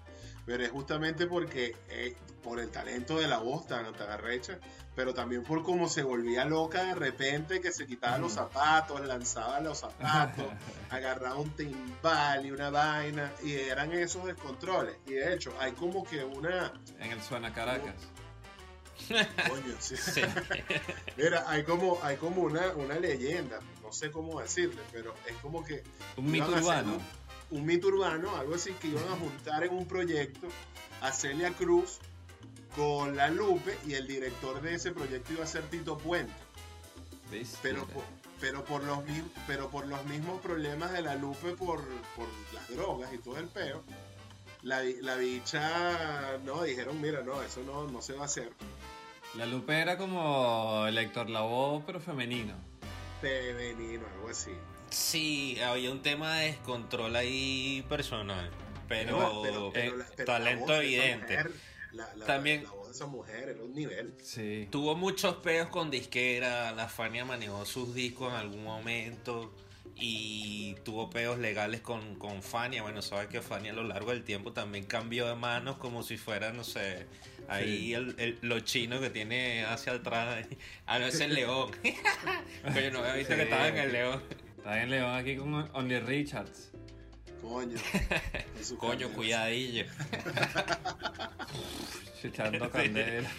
Pero 0.46 0.62
es 0.64 0.70
justamente 0.70 1.26
porque, 1.26 1.76
eh, 1.90 2.16
por 2.42 2.60
el 2.60 2.70
talento 2.70 3.18
de 3.18 3.26
la 3.26 3.38
voz 3.38 3.66
tan, 3.66 3.92
tan 3.94 4.08
arrecha, 4.10 4.58
pero 4.94 5.12
también 5.12 5.42
por 5.42 5.62
cómo 5.64 5.88
se 5.88 6.02
volvía 6.04 6.44
loca 6.44 6.84
de 6.84 6.94
repente, 6.94 7.60
que 7.60 7.72
se 7.72 7.86
quitaba 7.86 8.16
los 8.18 8.32
zapatos, 8.32 9.04
lanzaba 9.06 9.60
los 9.60 9.78
zapatos, 9.80 10.46
agarraba 10.90 11.34
un 11.36 11.50
timbal 11.50 12.46
y 12.46 12.52
una 12.52 12.70
vaina, 12.70 13.32
y 13.42 13.52
eran 13.54 13.92
esos 13.92 14.24
descontroles. 14.24 14.96
Y 15.06 15.14
de 15.14 15.34
hecho, 15.34 15.52
hay 15.60 15.72
como 15.72 16.04
que 16.04 16.24
una. 16.24 16.72
En 17.00 17.10
el 17.12 17.20
Suena 17.20 17.52
Caracas. 17.52 17.94
Coño, 19.48 19.74
sí. 19.78 19.96
Sí. 19.96 20.22
Mira, 21.16 21.44
hay 21.48 21.64
como, 21.64 21.98
hay 22.02 22.16
como 22.16 22.42
una, 22.42 22.72
una 22.72 22.98
leyenda, 22.98 23.60
no 23.82 23.92
sé 23.92 24.10
cómo 24.10 24.40
decirle, 24.40 24.80
pero 24.92 25.14
es 25.26 25.36
como 25.42 25.64
que 25.64 25.82
Un 26.16 26.30
mito 26.30 26.48
urbano. 26.50 26.98
un, 27.50 27.58
un 27.58 27.66
mito 27.66 27.88
urbano, 27.88 28.34
algo 28.36 28.54
así 28.54 28.72
que 28.80 28.88
iban 28.88 29.04
a 29.08 29.16
juntar 29.16 29.64
en 29.64 29.74
un 29.74 29.86
proyecto 29.86 30.48
a 31.02 31.12
Celia 31.12 31.52
Cruz 31.52 31.98
con 32.74 33.16
la 33.16 33.28
Lupe 33.28 33.76
y 33.86 33.94
el 33.94 34.06
director 34.06 34.60
de 34.60 34.74
ese 34.74 34.92
proyecto 34.92 35.32
iba 35.32 35.44
a 35.44 35.46
ser 35.46 35.62
Tito 35.64 35.96
Puente, 35.98 36.32
pero 37.62 37.86
por, 37.86 38.04
pero 38.40 38.64
por 38.64 38.82
los 38.84 39.04
mismos, 39.04 39.30
pero 39.46 39.70
por 39.70 39.86
los 39.86 40.04
mismos 40.06 40.40
problemas 40.40 40.92
de 40.92 41.02
la 41.02 41.14
Lupe 41.14 41.52
por, 41.52 41.82
por 42.16 42.26
las 42.54 42.68
drogas 42.68 43.12
y 43.14 43.18
todo 43.18 43.38
el 43.38 43.46
peo, 43.48 43.82
la, 44.62 44.82
la 45.00 45.14
bicha 45.16 46.38
no 46.44 46.62
dijeron, 46.64 47.00
mira, 47.00 47.22
no, 47.22 47.40
eso 47.42 47.62
no, 47.62 47.86
no 47.86 48.02
se 48.02 48.14
va 48.14 48.22
a 48.22 48.26
hacer. 48.26 48.50
La 49.36 49.46
Lupe 49.46 49.78
era 49.78 49.98
como 49.98 50.86
el 50.86 50.96
Héctor 50.96 51.28
Lavoe, 51.30 51.82
pero 51.84 52.00
femenino. 52.00 52.54
Femenino, 53.20 54.04
algo 54.14 54.28
así. 54.30 54.52
Sí, 54.90 55.58
había 55.60 55.90
un 55.90 56.00
tema 56.02 56.36
de 56.38 56.46
descontrol 56.48 57.14
ahí 57.16 57.84
personal, 57.88 58.50
pero, 58.88 59.18
No, 59.20 59.42
pero- 59.42 59.70
pero 59.72 59.96
la- 59.96 60.06
pero 60.16 60.32
la 60.32 60.38
talento 60.38 60.74
evidente. 60.74 61.36
mujer, 61.36 61.50
la, 61.92 62.14
la- 62.14 62.26
También- 62.26 62.64
la 62.64 62.70
voz 62.70 62.86
de 62.88 62.92
esa 62.94 63.06
mujer 63.06 63.48
era 63.50 63.62
un 63.62 63.74
nivel. 63.74 64.14
Sí. 64.22 64.68
Tuvo 64.70 64.94
muchos 64.94 65.36
peos 65.36 65.68
con 65.68 65.90
disquera, 65.90 66.72
la 66.72 66.88
Fania 66.88 67.24
manejó 67.24 67.64
sus 67.66 67.94
discos 67.94 68.32
en 68.32 68.38
algún 68.38 68.64
momento 68.64 69.52
y 69.96 70.74
tuvo 70.84 71.10
peos 71.10 71.38
legales 71.38 71.80
con, 71.80 72.14
con 72.16 72.42
Fania. 72.42 72.82
Bueno, 72.82 73.02
sabes 73.02 73.28
que 73.28 73.40
Fania 73.42 73.72
a 73.72 73.74
lo 73.74 73.82
largo 73.82 74.10
del 74.12 74.24
tiempo 74.24 74.52
también 74.52 74.84
cambió 74.84 75.26
de 75.26 75.34
manos 75.34 75.76
como 75.78 76.02
si 76.02 76.16
fuera, 76.16 76.52
no 76.52 76.64
sé, 76.64 77.06
ahí 77.48 77.78
Sí. 77.78 77.94
el, 77.94 78.14
el- 78.18 78.38
lo 78.42 78.60
chino 78.60 79.00
que 79.00 79.10
tiene 79.10 79.64
hacia 79.64 79.94
atrás. 79.94 80.46
Ah, 80.86 80.98
no, 80.98 81.06
es 81.06 81.18
el 81.20 81.34
león. 81.34 81.70
Coño, 82.74 82.90
no 82.92 82.98
había 83.00 83.14
visto 83.14 83.32
Sí, 83.32 83.38
que 83.38 83.44
estaba 83.44 83.68
en 83.68 83.76
el 83.78 83.92
león. 83.92 84.22
Está 84.58 84.82
en 84.82 84.90
León 84.90 85.14
aquí 85.14 85.36
con 85.36 85.54
Only 85.74 86.00
Richards. 86.00 86.70
Coño. 87.40 87.78
Coño, 88.78 89.08
cuidadillo. 89.10 89.84
Echando 92.22 92.68
candela. 92.70 93.30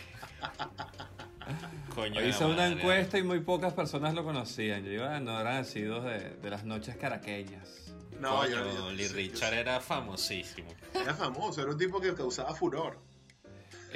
Coño, 1.94 2.24
Hice 2.24 2.46
una 2.46 2.68
encuesta 2.68 3.18
y 3.18 3.24
muy 3.24 3.42
pocas 3.42 3.74
personas 3.74 4.14
lo 4.14 4.24
conocían. 4.24 4.84
Yo 4.86 4.92
iba, 4.92 5.20
no 5.20 5.38
eran 5.40 5.56
nacidos 5.56 6.06
de, 6.06 6.30
de 6.42 6.50
las 6.50 6.64
noches 6.64 6.96
caraqueñas. 6.96 7.94
No, 8.22 8.38
Coño, 8.38 8.64
yo, 8.64 8.74
yo- 8.74 8.92
Lee 8.94 9.08
yo- 9.10 9.14
Richard 9.14 9.54
era 9.56 9.82
famosísimo. 9.82 10.70
Era 10.94 11.14
famoso, 11.14 11.62
era 11.62 11.72
un 11.72 11.78
tipo 11.78 12.00
que 12.00 12.14
causaba 12.14 12.56
furor. 12.56 12.98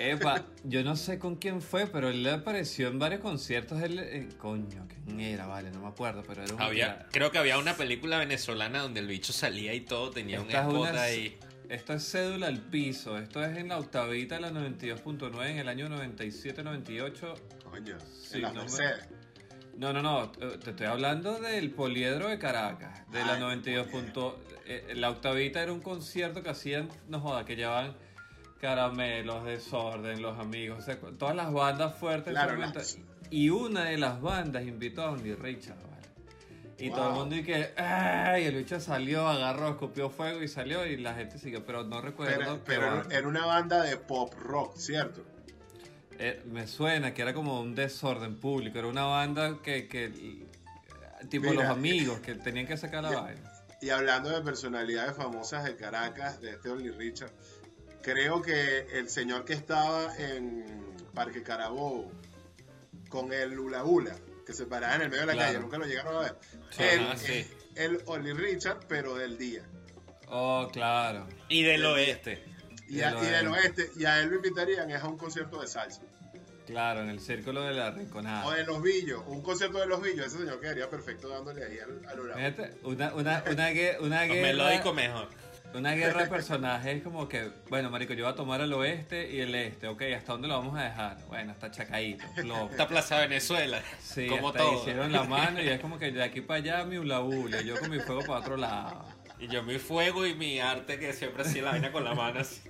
Epa, 0.09 0.45
yo 0.63 0.83
no 0.83 0.95
sé 0.95 1.19
con 1.19 1.35
quién 1.35 1.61
fue, 1.61 1.85
pero 1.87 2.09
él 2.09 2.25
apareció 2.27 2.87
en 2.87 2.97
varios 2.99 3.21
conciertos. 3.21 3.81
Él, 3.81 3.99
eh, 3.99 4.29
coño, 4.37 4.87
¿quién 5.05 5.19
era? 5.19 5.45
Vale, 5.47 5.69
no 5.71 5.81
me 5.81 5.87
acuerdo, 5.87 6.23
pero 6.27 6.43
era 6.43 6.53
un. 6.55 6.61
Había, 6.61 7.07
creo 7.11 7.31
que 7.31 7.37
había 7.37 7.57
una 7.57 7.75
película 7.75 8.17
venezolana 8.17 8.79
donde 8.81 8.99
el 9.01 9.07
bicho 9.07 9.31
salía 9.33 9.73
y 9.73 9.81
todo, 9.81 10.11
tenía 10.11 10.39
un 10.41 10.47
Esta 10.47 10.61
es 10.61 10.67
spot 10.67 10.95
ahí. 10.95 11.37
Esto 11.69 11.93
es 11.93 12.03
cédula 12.11 12.47
al 12.47 12.59
piso. 12.59 13.17
Esto 13.17 13.43
es 13.45 13.57
en 13.57 13.69
la 13.69 13.77
octavita 13.79 14.35
de 14.35 14.41
la 14.41 14.51
92.9 14.51 15.45
en 15.51 15.57
el 15.59 15.69
año 15.69 15.87
97-98. 15.87 17.33
Coño, 17.69 17.97
Sí, 18.21 18.35
en 18.37 18.41
la 18.41 18.47
no 18.49 18.53
me- 18.55 18.61
Mercedes. 18.61 19.07
No, 19.77 19.93
no, 19.93 20.01
no. 20.01 20.31
eh, 20.41 20.57
Te 20.63 20.71
estoy 20.71 20.87
hablando 20.87 21.39
del 21.39 21.71
poliedro 21.71 22.27
de 22.27 22.37
Caracas. 22.37 23.09
De 23.09 23.19
la 23.23 23.35
Ay, 23.35 23.39
92. 23.39 23.87
punto- 23.87 24.43
eh, 24.65 24.93
la 24.95 25.09
octavita 25.09 25.63
era 25.63 25.71
un 25.71 25.79
concierto 25.79 26.43
que 26.43 26.49
hacían, 26.49 26.89
no 27.07 27.19
joda, 27.21 27.45
que 27.45 27.55
llevaban 27.55 27.95
caramelos, 28.61 29.43
desorden, 29.43 30.21
los 30.21 30.37
amigos. 30.39 30.79
O 30.79 30.81
sea, 30.83 30.99
con 30.99 31.17
todas 31.17 31.35
las 31.35 31.51
bandas 31.51 31.95
fuertes. 31.95 32.31
Claro, 32.33 32.55
las- 32.55 32.97
Y 33.29 33.49
una 33.49 33.85
de 33.85 33.97
las 33.97 34.21
bandas 34.21 34.63
invitó 34.63 35.01
a 35.03 35.11
Only 35.11 35.33
Richard, 35.35 35.77
¿vale? 35.77 35.91
Y 36.77 36.89
Wow. 36.89 36.97
todo 36.97 37.09
el 37.09 37.15
mundo 37.15 37.35
y 37.35 37.43
que, 37.43 37.73
¡ay! 37.77 38.45
El 38.45 38.55
bicho 38.55 38.79
salió, 38.79 39.27
agarró, 39.27 39.69
escupió 39.69 40.09
fuego 40.09 40.41
y 40.43 40.47
salió 40.47 40.85
y 40.85 40.97
la 40.97 41.13
gente 41.13 41.37
siguió, 41.37 41.65
pero 41.65 41.83
no 41.83 42.01
recuerdo. 42.01 42.37
Pero, 42.37 42.61
pero 42.65 43.09
era 43.11 43.27
una 43.27 43.45
banda 43.45 43.83
de 43.83 43.97
pop 43.97 44.33
rock, 44.39 44.77
¿cierto? 44.77 45.23
Eh, 46.19 46.41
me 46.51 46.67
suena 46.67 47.13
que 47.13 47.21
era 47.23 47.33
como 47.33 47.59
un 47.59 47.73
desorden 47.75 48.35
público, 48.39 48.77
era 48.79 48.87
una 48.87 49.05
banda 49.05 49.57
que, 49.63 49.87
que 49.87 50.09
tipo 51.29 51.49
Mira. 51.49 51.63
los 51.63 51.71
amigos 51.71 52.19
que 52.19 52.35
tenían 52.35 52.67
que 52.67 52.77
sacar 52.77 53.03
la 53.03 53.11
vaina. 53.21 53.51
Y 53.81 53.89
hablando 53.89 54.29
de 54.29 54.41
personalidades 54.41 55.15
famosas 55.15 55.63
de 55.63 55.75
Caracas, 55.75 56.39
de 56.41 56.51
este 56.51 56.69
Only 56.69 56.91
Richard, 56.91 57.31
creo 58.01 58.41
que 58.41 58.87
el 58.93 59.09
señor 59.09 59.45
que 59.45 59.53
estaba 59.53 60.15
en 60.17 60.65
Parque 61.13 61.43
Carabobo 61.43 62.11
con 63.09 63.33
el 63.33 63.51
Lula 63.51 63.83
Ula, 63.83 64.15
que 64.45 64.53
se 64.53 64.65
paraba 64.65 64.95
en 64.95 65.01
el 65.03 65.09
medio 65.09 65.21
de 65.21 65.27
la 65.27 65.33
Claro. 65.33 65.47
calle, 65.49 65.59
nunca 65.59 65.77
lo 65.77 65.85
llegaron 65.85 66.15
a 66.15 66.19
ver. 66.19 66.35
Sí, 66.71 66.83
él 66.83 66.99
ajá, 67.01 67.17
sí. 67.17 67.33
es 67.33 67.47
el 67.75 68.01
Only 68.05 68.33
Richard, 68.33 68.79
pero 68.87 69.15
del 69.15 69.37
día. 69.37 69.63
Oh, 70.27 70.69
claro. 70.71 71.27
Y 71.49 71.63
del 71.63 71.85
oeste. 71.85 72.43
Y, 72.87 72.95
Del 72.95 73.17
a- 73.17 73.23
y 73.23 73.25
del 73.27 73.47
oeste. 73.47 73.81
oeste, 73.83 73.99
y 73.99 74.05
a 74.05 74.19
él 74.21 74.29
lo 74.29 74.35
invitarían 74.37 74.89
es 74.91 75.01
a 75.01 75.07
un 75.07 75.17
concierto 75.17 75.61
de 75.61 75.67
salsa. 75.67 76.01
Claro, 76.65 77.01
en 77.01 77.09
el 77.09 77.19
círculo 77.19 77.63
de 77.63 77.73
la 77.73 77.91
rinconada. 77.91 78.45
O 78.47 78.51
de 78.51 78.63
los 78.63 78.81
Villos, 78.81 79.21
un 79.27 79.41
concierto 79.41 79.79
de 79.79 79.87
los 79.87 80.01
Villos, 80.01 80.27
ese 80.27 80.37
señor 80.37 80.61
quedaría 80.61 80.89
perfecto 80.89 81.27
dándole 81.27 81.65
ahí 81.65 81.79
al, 81.79 82.05
al 82.07 82.19
una, 82.21 82.35
una, 82.83 83.13
una, 83.13 83.43
una 83.51 84.25
Los 84.25 84.35
guerra. 84.35 84.41
melódicos 84.41 84.95
mejor. 84.95 85.27
Una 85.73 85.93
guerra 85.93 86.23
de 86.23 86.29
personajes 86.29 86.97
es 86.97 87.03
como 87.03 87.29
que, 87.29 87.49
bueno, 87.69 87.89
marico, 87.89 88.13
yo 88.13 88.25
voy 88.25 88.33
a 88.33 88.35
tomar 88.35 88.59
el 88.61 88.73
oeste 88.73 89.31
y 89.31 89.39
el 89.39 89.55
este, 89.55 89.87
ok, 89.87 90.01
¿hasta 90.17 90.33
dónde 90.33 90.47
lo 90.49 90.55
vamos 90.57 90.77
a 90.77 90.83
dejar? 90.83 91.17
Bueno, 91.27 91.53
hasta 91.53 91.71
Chacaíto, 91.71 92.25
flojo. 92.35 92.69
Esta 92.71 92.87
Plaza 92.87 93.19
Venezuela. 93.19 93.81
Sí, 94.01 94.27
como 94.27 94.49
hasta 94.49 94.59
todo. 94.59 94.79
hicieron 94.81 95.11
la 95.11 95.23
mano 95.23 95.61
y 95.61 95.69
es 95.69 95.79
como 95.79 95.97
que 95.97 96.11
de 96.11 96.23
aquí 96.23 96.41
para 96.41 96.57
allá 96.59 96.83
mi 96.85 96.97
ulaula, 96.97 97.61
yo 97.61 97.79
con 97.79 97.89
mi 97.89 97.99
fuego 97.99 98.21
para 98.21 98.39
otro 98.39 98.57
lado. 98.57 99.05
Y 99.39 99.47
yo 99.47 99.63
mi 99.63 99.79
fuego 99.79 100.25
y 100.27 100.35
mi 100.35 100.59
arte 100.59 100.99
que 100.99 101.13
siempre 101.13 101.41
hacía 101.43 101.63
la 101.63 101.71
vaina 101.71 101.91
con 101.91 102.03
la 102.03 102.13
mano 102.13 102.41
así. 102.41 102.61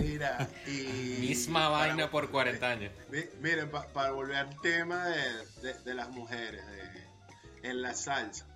Mira, 0.00 0.48
y... 0.66 1.18
Misma 1.20 1.70
para- 1.70 1.86
vaina 1.88 2.10
por 2.10 2.30
40 2.30 2.70
años. 2.70 2.92
Mi- 3.10 3.24
Miren, 3.42 3.68
pa- 3.70 3.86
para 3.88 4.12
volver 4.12 4.36
al 4.36 4.60
tema 4.62 5.04
de, 5.06 5.20
de- 5.62 5.78
de 5.84 5.94
las 5.94 6.08
mujeres 6.10 6.62
de- 6.66 7.68
en 7.68 7.82
la 7.82 7.92
salsa, 7.94 8.46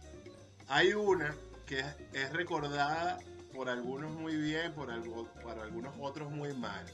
hay 0.69 0.93
una 0.95 1.35
que 1.67 1.81
es, 1.81 1.87
es 2.15 2.33
recordada 2.33 3.19
por 3.59 3.69
algunos 3.69 4.13
muy 4.13 4.37
bien, 4.37 4.73
por, 4.73 4.89
algo, 4.89 5.27
para 5.43 5.65
algunos 5.65 5.93
otros 5.99 6.31
muy 6.31 6.55
mal, 6.55 6.87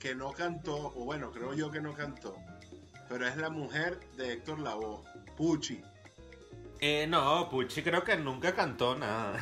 que 0.00 0.12
no 0.12 0.32
cantó, 0.32 0.74
o 0.74 1.04
bueno, 1.04 1.30
creo 1.30 1.54
yo 1.54 1.70
que 1.70 1.80
no 1.80 1.94
cantó, 1.94 2.36
pero 3.08 3.28
es 3.28 3.36
la 3.36 3.48
mujer 3.48 4.00
de 4.16 4.32
Héctor 4.32 4.58
Lavoe, 4.58 5.04
Pucci. 5.36 5.80
Eh, 6.80 7.06
no, 7.08 7.48
Pucci 7.48 7.80
creo 7.84 8.02
que 8.02 8.16
nunca 8.16 8.56
cantó 8.56 8.96
nada. 8.96 9.38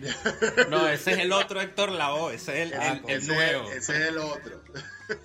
no, 0.68 0.86
ese 0.86 1.12
es 1.12 1.18
el 1.20 1.32
otro 1.32 1.62
Héctor 1.62 1.92
Lavoe, 1.92 2.34
ese 2.34 2.64
es 2.64 2.72
el, 2.72 2.82
el- 2.82 3.02
el 3.08 3.16
ese, 3.22 3.32
nuevo. 3.32 3.70
ese 3.70 4.02
es 4.02 4.08
el 4.10 4.18
otro. 4.18 4.62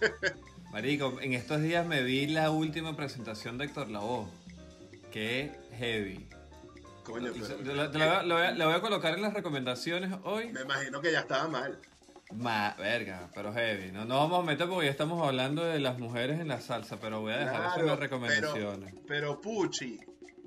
Marico, 0.72 1.20
en 1.20 1.34
estos 1.34 1.62
días 1.62 1.86
me 1.86 2.02
vi 2.02 2.28
la 2.28 2.50
última 2.50 2.96
presentación 2.96 3.58
de 3.58 3.66
Héctor 3.66 3.90
Lavoe. 3.90 4.30
Qué 5.12 5.52
heavy. 5.78 6.30
Coño, 7.08 7.32
pero 7.34 7.74
la- 7.74 7.88
voy 7.88 8.02
a- 8.02 8.24
la 8.24 8.36
voy 8.36 8.44
a- 8.44 8.52
la 8.52 8.66
voy 8.66 8.76
a 8.76 8.82
colocar 8.82 9.14
en 9.14 9.22
las 9.22 9.34
recomendaciones 9.34 10.14
hoy. 10.24 10.52
me 10.52 10.62
imagino 10.62 11.00
que 11.02 11.12
ya 11.12 11.22
estaba 11.22 11.48
mal. 11.48 11.80
Ma, 12.34 12.76
verga, 12.78 13.30
pero 13.34 13.54
heavy. 13.54 13.94
No, 13.94 14.04
no 14.04 14.18
vamos 14.18 14.44
a 14.44 14.46
meter 14.46 14.68
porque 14.68 14.86
ya 14.88 14.92
estamos 14.92 15.26
hablando 15.26 15.64
de 15.64 15.80
las 15.80 15.98
mujeres 15.98 16.42
en 16.42 16.50
la 16.50 16.60
salsa, 16.60 17.00
pero 17.00 17.22
voy 17.22 17.32
a 17.32 17.38
dejar 17.38 17.70
eso 17.72 17.80
en 17.80 17.86
las 17.88 18.00
recomendaciones. 18.00 18.94
Pero, 18.94 19.06
pero 19.08 19.42
Pucci, 19.42 19.98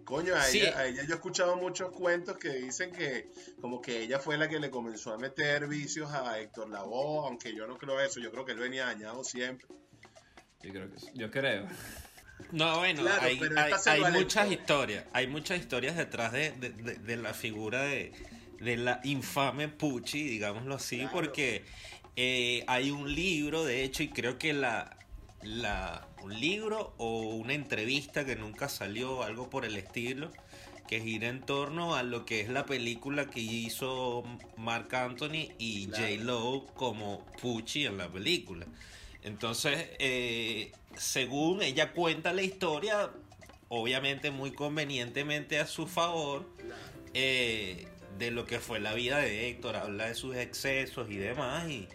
coño, 0.04 0.34
a, 0.34 0.42
Sí. 0.42 0.60
ella, 0.60 0.76
a 0.78 0.84
ella 0.86 1.02
yo 1.04 1.12
he 1.14 1.16
escuchado 1.16 1.56
muchos 1.56 1.90
cuentos 1.92 2.36
que 2.36 2.50
dicen 2.50 2.92
que 2.92 3.30
como 3.62 3.80
que 3.80 4.02
ella 4.02 4.18
fue 4.18 4.36
la 4.36 4.46
que 4.46 4.60
le 4.60 4.68
comenzó 4.68 5.14
a 5.14 5.16
meter 5.18 5.66
vicios 5.68 6.12
a 6.12 6.38
Héctor 6.38 6.68
Lavoe, 6.68 7.26
aunque 7.26 7.54
yo 7.54 7.66
no 7.66 7.78
creo 7.78 7.98
eso, 7.98 8.20
yo 8.20 8.30
creo 8.30 8.44
que 8.44 8.52
él 8.52 8.58
venía 8.58 8.84
dañado 8.84 9.24
siempre. 9.24 9.66
Yo 10.62 10.72
creo 10.72 10.90
que 10.92 10.98
sí. 10.98 11.06
Yo 11.14 11.30
creo. 11.30 11.66
No, 12.52 12.78
bueno, 12.78 13.02
Claro, 13.02 13.22
hay, 13.22 14.12
muchas 14.12 14.50
historias. 14.50 15.04
Hay 15.12 15.26
muchas 15.26 15.58
historias 15.60 15.96
detrás 15.96 16.32
de, 16.32 16.52
de- 16.52 16.70
de- 16.70 16.94
de 16.96 17.16
la 17.16 17.34
figura 17.34 17.82
de, 17.82 18.12
de 18.60 18.76
la 18.76 19.00
infame 19.04 19.68
Pucci, 19.68 20.22
digámoslo 20.24 20.74
así, 20.76 20.98
Claro. 20.98 21.12
porque 21.12 21.64
eh, 22.16 22.64
hay 22.66 22.90
un 22.90 23.14
libro, 23.14 23.64
de 23.64 23.84
hecho, 23.84 24.02
y 24.02 24.08
creo 24.08 24.38
que 24.38 24.52
la, 24.52 24.96
la 25.42 26.06
un 26.22 26.38
libro 26.38 26.92
o 26.98 27.20
una 27.34 27.54
entrevista 27.54 28.24
que 28.26 28.36
nunca 28.36 28.68
salió, 28.68 29.22
algo 29.22 29.48
por 29.48 29.64
el 29.64 29.76
estilo, 29.76 30.30
que 30.86 31.00
gira 31.00 31.28
en 31.28 31.40
torno 31.40 31.94
a 31.94 32.02
lo 32.02 32.26
que 32.26 32.40
es 32.40 32.48
la 32.48 32.66
película 32.66 33.30
que 33.30 33.40
hizo 33.40 34.24
Mark 34.56 34.94
Anthony 34.94 35.52
y 35.58 35.86
Claro. 35.86 36.04
J. 36.14 36.24
Lo 36.24 36.66
como 36.74 37.24
Pucci 37.40 37.86
en 37.86 37.96
la 37.96 38.08
película. 38.08 38.66
Entonces, 39.22 39.90
eh, 39.98 40.72
según 40.96 41.62
ella 41.62 41.92
cuenta 41.92 42.32
la 42.32 42.42
historia, 42.42 43.10
obviamente 43.68 44.30
muy 44.30 44.52
convenientemente 44.52 45.58
a 45.58 45.66
su 45.66 45.86
favor, 45.86 46.48
eh, 47.14 47.86
de 48.18 48.30
lo 48.30 48.44
que 48.46 48.60
fue 48.60 48.80
la 48.80 48.94
vida 48.94 49.18
de 49.18 49.48
Héctor, 49.48 49.76
habla 49.76 50.06
de 50.06 50.14
sus 50.14 50.36
excesos 50.36 51.10
y 51.10 51.16
demás, 51.16 51.68
y, 51.70 51.88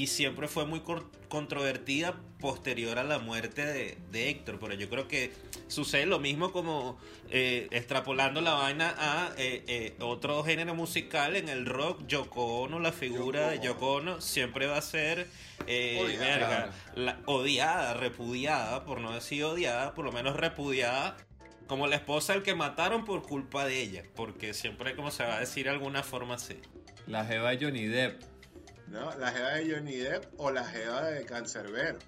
y 0.00 0.06
siempre 0.06 0.48
fue 0.48 0.64
muy 0.64 0.80
controvertida 1.28 2.14
posterior 2.40 2.98
a 2.98 3.04
la 3.04 3.18
muerte 3.18 3.66
de, 3.66 3.98
de 4.10 4.30
Héctor, 4.30 4.58
pero 4.58 4.72
yo 4.72 4.88
creo 4.88 5.06
que 5.08 5.30
sucede 5.68 6.06
lo 6.06 6.18
mismo 6.18 6.52
como 6.52 6.98
eh, 7.30 7.68
extrapolando 7.70 8.40
la 8.40 8.54
vaina 8.54 8.94
a 8.98 9.32
eh, 9.36 9.62
eh, 9.68 9.94
otro 10.00 10.42
género 10.42 10.74
musical 10.74 11.36
en 11.36 11.50
el 11.50 11.66
rock, 11.66 12.06
Yoko 12.06 12.60
Ono, 12.62 12.78
la 12.80 12.92
figura 12.92 13.54
Yoko 13.54 13.60
de 13.60 13.66
Yoko 13.66 13.92
Ono 13.96 14.20
siempre 14.22 14.66
va 14.66 14.78
a 14.78 14.82
ser 14.82 15.26
eh, 15.66 15.98
Odiada. 16.02 16.24
verga, 16.26 16.72
la- 16.94 17.18
odiada, 17.26 17.92
repudiada, 17.92 18.84
por 18.86 19.02
no 19.02 19.12
decir 19.12 19.44
odiada, 19.44 19.92
por 19.94 20.06
lo 20.06 20.12
menos 20.12 20.34
repudiada 20.34 21.18
como 21.66 21.86
la 21.86 21.96
esposa 21.96 22.32
del 22.32 22.42
que 22.42 22.54
mataron 22.54 23.04
por 23.04 23.20
culpa 23.22 23.66
de 23.66 23.82
ella, 23.82 24.04
porque 24.16 24.54
siempre 24.54 24.96
como 24.96 25.10
se 25.10 25.24
va 25.24 25.36
a 25.36 25.40
decir 25.40 25.64
de 25.64 25.70
alguna 25.70 26.02
forma 26.02 26.36
así. 26.36 26.56
La 27.06 27.26
jeva 27.26 27.50
de 27.50 27.64
Johnny 27.66 27.84
Depp. 27.86 28.29
¿No? 28.90 29.14
La 29.18 29.30
jeva 29.32 29.50
de 29.54 29.72
Johnny 29.74 29.96
Depp 29.96 30.24
o 30.38 30.50
la 30.50 30.64
jeva 30.64 31.02
de 31.04 31.24
Cancerbero. 31.24 31.98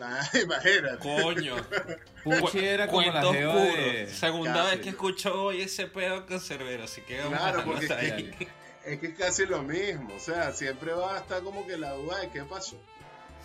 Ah, 0.00 0.28
imagínate. 0.42 0.98
Coño. 0.98 1.56
Pucci 2.24 2.58
era 2.64 2.86
como 2.86 3.02
la 3.02 3.22
jeva 3.32 3.54
de... 3.54 4.06
Segunda 4.08 4.54
Casi. 4.54 4.70
vez 4.76 4.80
que 4.84 4.88
escucho 4.90 5.42
hoy 5.42 5.62
ese 5.62 5.86
pedo 5.86 6.26
con 6.26 6.40
Cerbero, 6.40 6.84
así 6.84 7.00
que 7.02 7.18
vamos 7.20 7.38
Claro, 7.38 7.60
a 7.60 7.64
porque 7.64 7.84
es 7.86 7.90
ahí. 7.90 8.30
que, 8.38 8.48
es 8.84 9.00
que 9.00 9.06
es 9.08 9.18
casi 9.18 9.46
lo 9.46 9.62
mismo, 9.62 10.14
o 10.14 10.20
sea, 10.20 10.52
siempre 10.52 10.92
va 10.92 11.16
a 11.16 11.18
estar 11.18 11.42
como 11.42 11.66
que 11.66 11.76
la 11.76 11.92
duda 11.92 12.18
de 12.20 12.30
qué 12.30 12.42
pasó. 12.44 12.76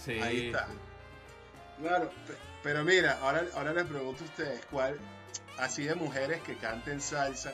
Sí. 0.03 0.19
Ahí 0.21 0.47
está. 0.47 0.67
Claro, 1.81 2.09
pe- 2.27 2.35
pero 2.61 2.83
mira, 2.83 3.17
ahora, 3.21 3.43
ahora 3.55 3.73
les 3.73 3.85
pregunto 3.85 4.23
a 4.23 4.27
ustedes, 4.27 4.61
¿cuál, 4.69 4.97
así 5.57 5.83
de 5.85 5.95
mujeres 5.95 6.39
que 6.41 6.55
canten 6.57 7.01
salsa, 7.01 7.51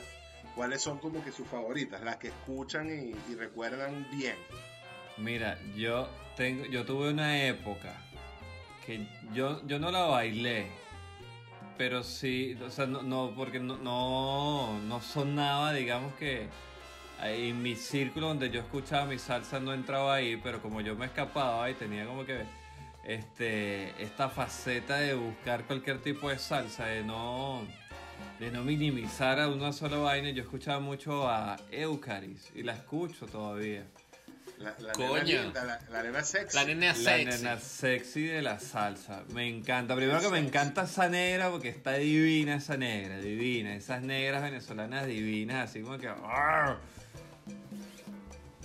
cuáles 0.54 0.82
son 0.82 0.98
como 0.98 1.22
que 1.24 1.32
sus 1.32 1.46
favoritas, 1.46 2.02
las 2.02 2.16
que 2.16 2.28
escuchan 2.28 2.90
y, 2.90 3.34
recuerdan 3.34 4.06
bien? 4.10 4.36
Mira, 5.16 5.58
yo 5.76 6.08
tengo, 6.36 6.64
yo 6.66 6.84
tuve 6.84 7.10
una 7.10 7.44
época 7.46 7.94
que 8.86 9.06
yo, 9.32 9.66
yo 9.66 9.78
no 9.78 9.90
la 9.90 10.04
bailé, 10.04 10.66
pero 11.76 12.02
sí, 12.02 12.56
o 12.64 12.70
sea, 12.70 12.86
no, 12.86 13.02
no 13.02 13.32
porque 13.36 13.60
no, 13.60 13.76
no, 13.78 14.80
no 14.80 15.00
sonaba, 15.00 15.72
digamos 15.72 16.14
que 16.14 16.48
en 17.22 17.62
mi 17.62 17.76
círculo 17.76 18.28
donde 18.28 18.50
yo 18.50 18.60
escuchaba 18.60 19.04
mi 19.06 19.18
salsa 19.18 19.60
no 19.60 19.74
entraba 19.74 20.14
ahí, 20.14 20.36
pero 20.42 20.62
como 20.62 20.80
yo 20.80 20.94
me 20.96 21.06
escapaba 21.06 21.70
y 21.70 21.74
tenía 21.74 22.06
como 22.06 22.24
que 22.24 22.44
este 23.04 23.90
esta 24.02 24.28
faceta 24.28 24.96
de 24.96 25.14
buscar 25.14 25.64
cualquier 25.64 26.00
tipo 26.00 26.30
de 26.30 26.38
salsa, 26.38 26.86
de 26.86 27.02
no 27.02 27.62
de 28.38 28.50
no 28.50 28.62
minimizar 28.64 29.38
a 29.40 29.48
una 29.48 29.72
sola 29.72 29.98
vaina, 29.98 30.30
yo 30.30 30.42
escuchaba 30.42 30.80
mucho 30.80 31.28
a 31.28 31.56
Eucaris 31.70 32.50
y 32.54 32.62
la 32.62 32.72
escucho 32.74 33.26
todavía. 33.26 33.84
La, 34.58 34.74
la 34.78 34.92
Coño. 34.92 35.22
Nena 35.24 35.42
linda, 35.44 35.64
la, 35.64 35.80
la 35.90 36.02
nena 36.02 36.22
sexy. 36.22 36.56
La 36.56 36.64
nena 36.64 36.86
La 36.88 36.94
sexy. 36.94 37.24
nena 37.24 37.58
sexy 37.58 38.22
de 38.24 38.42
la 38.42 38.58
salsa. 38.60 39.24
Me 39.32 39.48
encanta. 39.48 39.96
Primero 39.96 40.20
que 40.20 40.28
me 40.28 40.38
encanta 40.38 40.82
esa 40.82 41.08
negra 41.08 41.50
porque 41.50 41.70
está 41.70 41.94
divina 41.94 42.56
esa 42.56 42.76
negra, 42.76 43.18
divina. 43.18 43.74
Esas 43.74 44.02
negras 44.02 44.42
venezolanas 44.42 45.06
divinas, 45.06 45.70
así 45.70 45.80
como 45.80 45.96
que... 45.96 46.08
¡arr! 46.08 46.78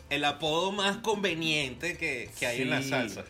El 0.09 0.23
apodo 0.25 0.71
más 0.71 0.97
conveniente 0.97 1.97
que, 1.97 2.29
que 2.37 2.45
hay 2.45 2.61
en 2.63 2.69
la 2.71 2.81
Sí. 2.81 2.89
salsa. 2.89 3.23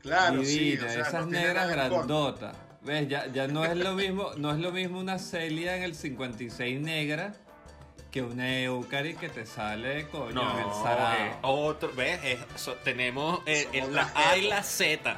Claro, 0.00 0.44
sí. 0.44 0.58
divina, 0.58 0.86
o 0.86 0.88
sea, 0.90 1.02
esas 1.02 1.24
no 1.26 1.30
negras 1.30 1.70
grandotas. 1.70 2.56
¿Ves? 2.82 3.08
Ya, 3.08 3.26
ya 3.26 3.46
no 3.46 3.64
es 3.64 3.76
lo 3.76 3.94
mismo, 3.94 4.30
no 4.36 4.52
es 4.52 4.58
lo 4.58 4.72
mismo 4.72 4.98
una 5.00 5.18
Celia 5.18 5.76
en 5.76 5.82
el 5.82 5.94
56 5.94 6.80
negra 6.80 7.34
que 8.10 8.22
una 8.22 8.58
Eucari 8.62 9.14
que 9.14 9.28
te 9.28 9.46
sale 9.46 10.06
coño 10.08 10.30
en 10.52 10.58
el 10.58 10.66
No, 10.66 10.82
Sarao. 10.82 11.38
otro, 11.42 11.92
¿ves? 11.94 12.18
Eso, 12.56 12.74
tenemos 12.82 13.40
eh, 13.46 13.68
la 13.90 14.10
A 14.14 14.36
y 14.36 14.48
la 14.48 14.62
Z. 14.62 15.16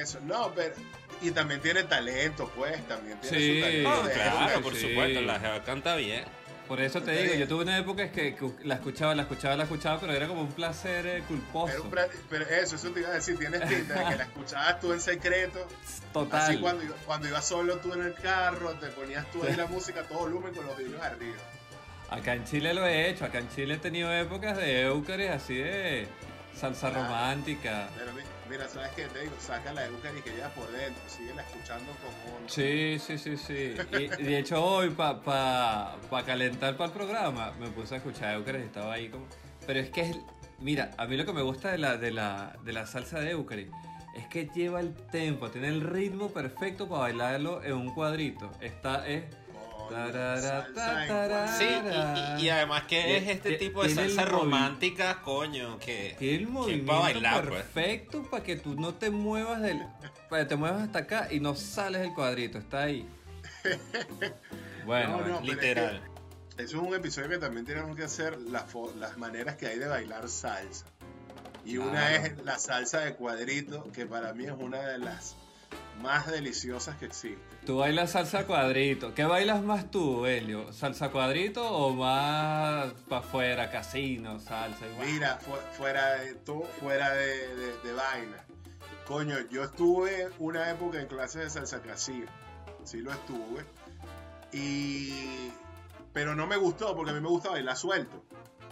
Eso, 0.00 0.20
no, 0.22 0.52
pero. 0.54 0.74
Y 1.20 1.32
también 1.32 1.60
tiene 1.60 1.82
talento, 1.82 2.50
pues. 2.56 2.80
También 2.86 3.18
tiene 3.20 3.36
Sí. 3.38 3.54
su 3.56 3.60
talento. 3.60 4.02
No, 4.04 4.10
claro, 4.10 4.62
por 4.62 4.74
sí. 4.76 4.88
supuesto, 4.88 5.20
la 5.20 5.40
jeva 5.40 5.62
canta 5.64 5.96
bien. 5.96 6.24
Por 6.68 6.80
eso 6.82 7.00
te 7.02 7.12
digo, 7.12 7.34
yo 7.34 7.48
tuve 7.48 7.62
una 7.62 7.78
época 7.78 8.12
que 8.12 8.34
que 8.36 8.50
la 8.64 8.74
escuchaba, 8.74 9.14
la 9.14 9.22
escuchaba, 9.22 9.56
la 9.56 9.62
escuchaba, 9.62 9.98
pero 10.00 10.12
era 10.12 10.28
como 10.28 10.42
un 10.42 10.52
placer 10.52 11.06
eh, 11.06 11.22
culposo. 11.26 11.66
Pero, 11.72 11.82
un 11.84 11.90
pra- 11.90 12.08
pero 12.28 12.44
eso, 12.46 12.76
eso 12.76 12.90
te 12.90 13.00
iba 13.00 13.08
a 13.08 13.12
decir, 13.14 13.38
tienes 13.38 13.62
pinta 13.62 13.94
de 13.94 14.04
que 14.10 14.16
la 14.16 14.24
escuchabas 14.24 14.78
tú 14.78 14.92
en 14.92 15.00
secreto. 15.00 15.66
Total. 16.12 16.40
Así 16.42 16.58
cuando, 16.58 16.84
cuando 17.06 17.26
ibas 17.26 17.46
solo 17.48 17.78
tú 17.78 17.94
en 17.94 18.02
el 18.02 18.14
carro, 18.14 18.72
te 18.74 18.88
ponías 18.88 19.24
tú 19.32 19.42
ahí 19.44 19.56
la 19.56 19.66
música 19.66 20.02
todo 20.02 20.18
volumen 20.18 20.54
con 20.54 20.66
los 20.66 20.76
vidrios 20.76 21.00
arriba. 21.02 21.38
Acá 22.10 22.34
en 22.34 22.44
Chile 22.44 22.74
lo 22.74 22.86
he 22.86 23.08
hecho, 23.10 23.24
acá 23.24 23.38
en 23.38 23.48
Chile 23.50 23.74
he 23.74 23.78
tenido 23.78 24.12
épocas 24.12 24.56
de 24.56 24.82
Eucaris 24.82 25.30
así 25.30 25.54
de 25.56 26.06
salsa 26.54 26.90
Claro. 26.90 27.04
romántica. 27.04 27.88
Pero 27.96 28.12
mira, 28.48 28.68
¿sabes 28.68 28.90
qué? 28.96 29.06
Te 29.06 29.20
digo, 29.20 29.34
saca 29.38 29.72
la 29.72 29.86
que 29.86 30.30
llevas 30.30 30.52
por 30.52 30.70
dentro, 30.70 31.02
síguela 31.06 31.42
escuchando 31.42 31.92
como... 32.02 32.48
Sí, 32.48 32.98
sí, 32.98 33.18
sí, 33.18 33.36
sí. 33.36 33.74
Y, 33.92 34.22
de 34.22 34.38
hecho 34.38 34.64
hoy, 34.64 34.90
para 34.90 35.20
pa, 35.20 35.96
pa 36.10 36.24
calentar 36.24 36.76
para 36.76 36.88
el 36.88 36.96
programa, 36.96 37.52
me 37.60 37.68
puse 37.68 37.94
a 37.94 37.98
escuchar 37.98 38.34
Eucaris 38.34 38.62
y 38.62 38.64
estaba 38.64 38.94
ahí 38.94 39.08
como... 39.08 39.26
Pero 39.66 39.80
es 39.80 39.90
que 39.90 40.00
es... 40.02 40.16
Mira, 40.60 40.90
a 40.96 41.06
mí 41.06 41.16
lo 41.16 41.24
que 41.24 41.32
me 41.32 41.42
gusta 41.42 41.70
de 41.70 41.78
la, 41.78 41.96
de 41.96 42.10
la, 42.10 42.56
de 42.64 42.72
la 42.72 42.86
salsa 42.86 43.20
de 43.20 43.30
Eucaris 43.30 43.68
es 44.16 44.26
que 44.26 44.48
lleva 44.54 44.80
el 44.80 44.94
tempo, 44.94 45.50
tiene 45.50 45.68
el 45.68 45.80
ritmo 45.80 46.30
perfecto 46.30 46.88
para 46.88 47.02
bailarlo 47.02 47.62
en 47.62 47.74
un 47.74 47.94
cuadrito. 47.94 48.50
Esta 48.60 49.06
es... 49.06 49.24
Sí, 51.58 51.64
y, 51.64 52.40
y- 52.42 52.46
y 52.46 52.50
además 52.50 52.84
que 52.84 53.16
es 53.16 53.28
este 53.28 53.56
tipo 53.56 53.82
de 53.82 53.90
salsa 53.90 54.24
romántica, 54.24 55.20
coño, 55.22 55.78
que... 55.78 56.14
Tiene 56.18 56.36
el 56.36 56.48
movimiento 56.48 57.00
bailar, 57.00 57.48
pues. 57.48 57.62
perfecto 57.62 58.22
para 58.30 58.42
que 58.44 58.56
tú 58.56 58.74
no 58.74 58.94
te 58.94 59.10
muevas 59.10 59.60
del... 59.62 59.82
Para 60.28 60.42
que 60.42 60.48
te 60.48 60.56
muevas 60.56 60.82
hasta 60.82 61.00
acá 61.00 61.28
y 61.30 61.40
no 61.40 61.54
sales 61.54 62.02
del 62.02 62.14
cuadrito, 62.14 62.58
está 62.58 62.82
ahí. 62.82 63.08
Bueno, 64.86 65.08
No, 65.10 65.18
bueno. 65.18 65.28
no, 65.34 65.40
pero 65.40 65.50
es 65.52 65.56
Literal. 65.56 66.02
que 66.56 66.62
Eso 66.62 66.76
es 66.78 66.82
un 66.82 66.94
episodio 66.94 67.28
que 67.28 67.38
también 67.38 67.66
tenemos 67.66 67.94
que 67.94 68.04
hacer 68.04 68.38
las, 68.40 68.64
maneras 69.18 69.56
que 69.56 69.66
hay 69.66 69.78
de 69.78 69.86
bailar 69.86 70.28
salsa. 70.30 70.86
Y 71.64 71.76
una 71.76 72.14
es 72.14 72.42
la 72.44 72.58
salsa 72.58 73.00
de 73.00 73.14
cuadrito, 73.14 73.84
que 73.92 74.06
para 74.06 74.32
mí 74.32 74.46
es 74.46 74.52
una 74.52 74.80
de 74.80 74.96
las 74.98 75.36
más 76.02 76.30
deliciosas 76.30 76.96
que 76.96 77.06
existe. 77.06 77.38
Tú 77.66 77.78
bailas 77.78 78.12
salsa 78.12 78.46
cuadrito. 78.46 79.14
¿Qué 79.14 79.24
bailas 79.24 79.62
más 79.62 79.90
tú, 79.90 80.24
Helio? 80.26 80.72
¿Salsa 80.72 81.10
cuadrito 81.10 81.68
o 81.68 81.94
más 81.94 82.92
para 83.08 83.20
afuera, 83.20 83.70
casino, 83.70 84.38
salsa 84.40 84.86
igual? 84.86 85.06
Mira, 85.06 85.38
fu- 85.38 85.52
fuera 85.76 86.12
de 86.14 86.34
todo, 86.36 86.62
fuera 86.80 87.10
de, 87.14 87.54
de- 87.56 87.76
de 87.78 87.92
vaina. 87.92 88.44
Coño, 89.06 89.36
yo 89.50 89.64
estuve 89.64 90.28
una 90.38 90.70
época 90.70 91.00
en 91.00 91.06
clases 91.06 91.42
de 91.44 91.50
salsa 91.50 91.80
casino. 91.82 92.26
Sí 92.84 92.98
lo 92.98 93.10
estuve. 93.12 93.64
Y... 94.52 95.50
Pero 96.12 96.34
no 96.34 96.46
me 96.46 96.56
gustó 96.56 96.96
porque 96.96 97.10
a 97.10 97.14
mí 97.14 97.20
me 97.20 97.28
gusta 97.28 97.50
bailar 97.50 97.76
suelto. 97.76 98.24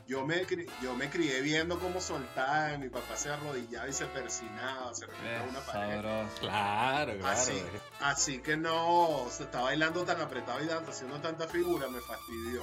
Yo 0.06 0.24
me, 0.24 0.46
yo 0.82 0.94
me 0.94 1.10
crié 1.10 1.40
viendo 1.40 1.80
cómo 1.80 2.00
soltaban, 2.00 2.80
mi 2.80 2.88
papá 2.88 3.16
se 3.16 3.28
arrodillaba 3.30 3.88
y 3.88 3.92
se 3.92 4.06
persinaba, 4.06 4.94
se 4.94 5.06
repetía 5.06 5.42
una 5.48 5.58
Es 5.58 5.64
pared. 5.64 6.00
Claro, 6.00 7.12
claro. 7.18 7.26
Así, 7.26 7.62
así 8.00 8.38
que 8.38 8.56
no, 8.56 9.26
se 9.30 9.42
está 9.44 9.62
bailando 9.62 10.04
tan 10.04 10.20
apretado 10.20 10.62
y 10.62 10.66
dando- 10.66 10.92
haciendo 10.92 11.20
tanta 11.20 11.48
figura, 11.48 11.88
me 11.88 12.00
fastidió. 12.00 12.62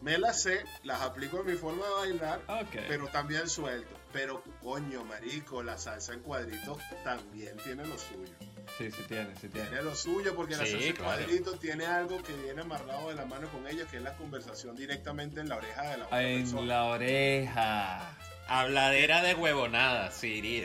Me 0.00 0.18
las 0.18 0.42
sé, 0.42 0.64
las 0.82 1.02
aplico 1.02 1.40
en 1.40 1.46
mi 1.46 1.52
forma 1.56 1.84
de 1.86 1.92
bailar, 1.92 2.40
pero 2.88 3.06
también 3.08 3.48
suelto. 3.48 3.94
Pero 4.12 4.42
coño, 4.62 5.04
marico, 5.04 5.62
la 5.62 5.76
salsa 5.78 6.14
en 6.14 6.20
cuadritos 6.20 6.78
también 7.04 7.56
tiene 7.58 7.86
lo 7.86 7.96
suyo. 7.98 8.32
Sí, 8.78 8.90
sí 8.90 9.02
tiene, 9.08 9.28
sí 9.40 9.48
tiene. 9.48 9.68
Tiene 9.68 9.82
lo 9.82 9.94
suyo 9.94 10.34
porque 10.34 10.56
la 10.56 10.64
Sí, 10.64 10.72
salsa 10.72 10.92
claro. 10.94 11.04
cuadritos 11.04 11.60
tiene 11.60 11.86
algo 11.86 12.22
que 12.22 12.32
viene 12.32 12.62
amarrado 12.62 13.08
de 13.10 13.14
la 13.14 13.26
mano 13.26 13.48
con 13.50 13.66
ella, 13.66 13.84
que 13.90 13.98
es 13.98 14.02
la 14.02 14.16
conversación 14.16 14.74
directamente 14.76 15.40
en 15.40 15.48
la 15.48 15.56
oreja 15.56 15.82
de 15.82 15.98
la 15.98 16.06
otra 16.06 16.18
persona. 16.18 16.60
En 16.62 16.68
la 16.68 16.84
oreja. 16.84 18.16
Habladera 18.48 19.22
de 19.22 19.34
huevonada, 19.34 20.10
sí. 20.10 20.64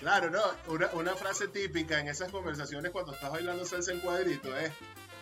Claro, 0.00 0.30
no, 0.30 0.42
una, 0.68 0.88
una 0.94 1.14
frase 1.14 1.46
típica 1.48 2.00
en 2.00 2.08
esas 2.08 2.30
conversaciones 2.32 2.90
cuando 2.90 3.12
estás 3.14 3.30
bailando 3.30 3.64
salsa 3.66 3.92
en 3.92 4.00
cuadrito 4.00 4.56
es, 4.56 4.72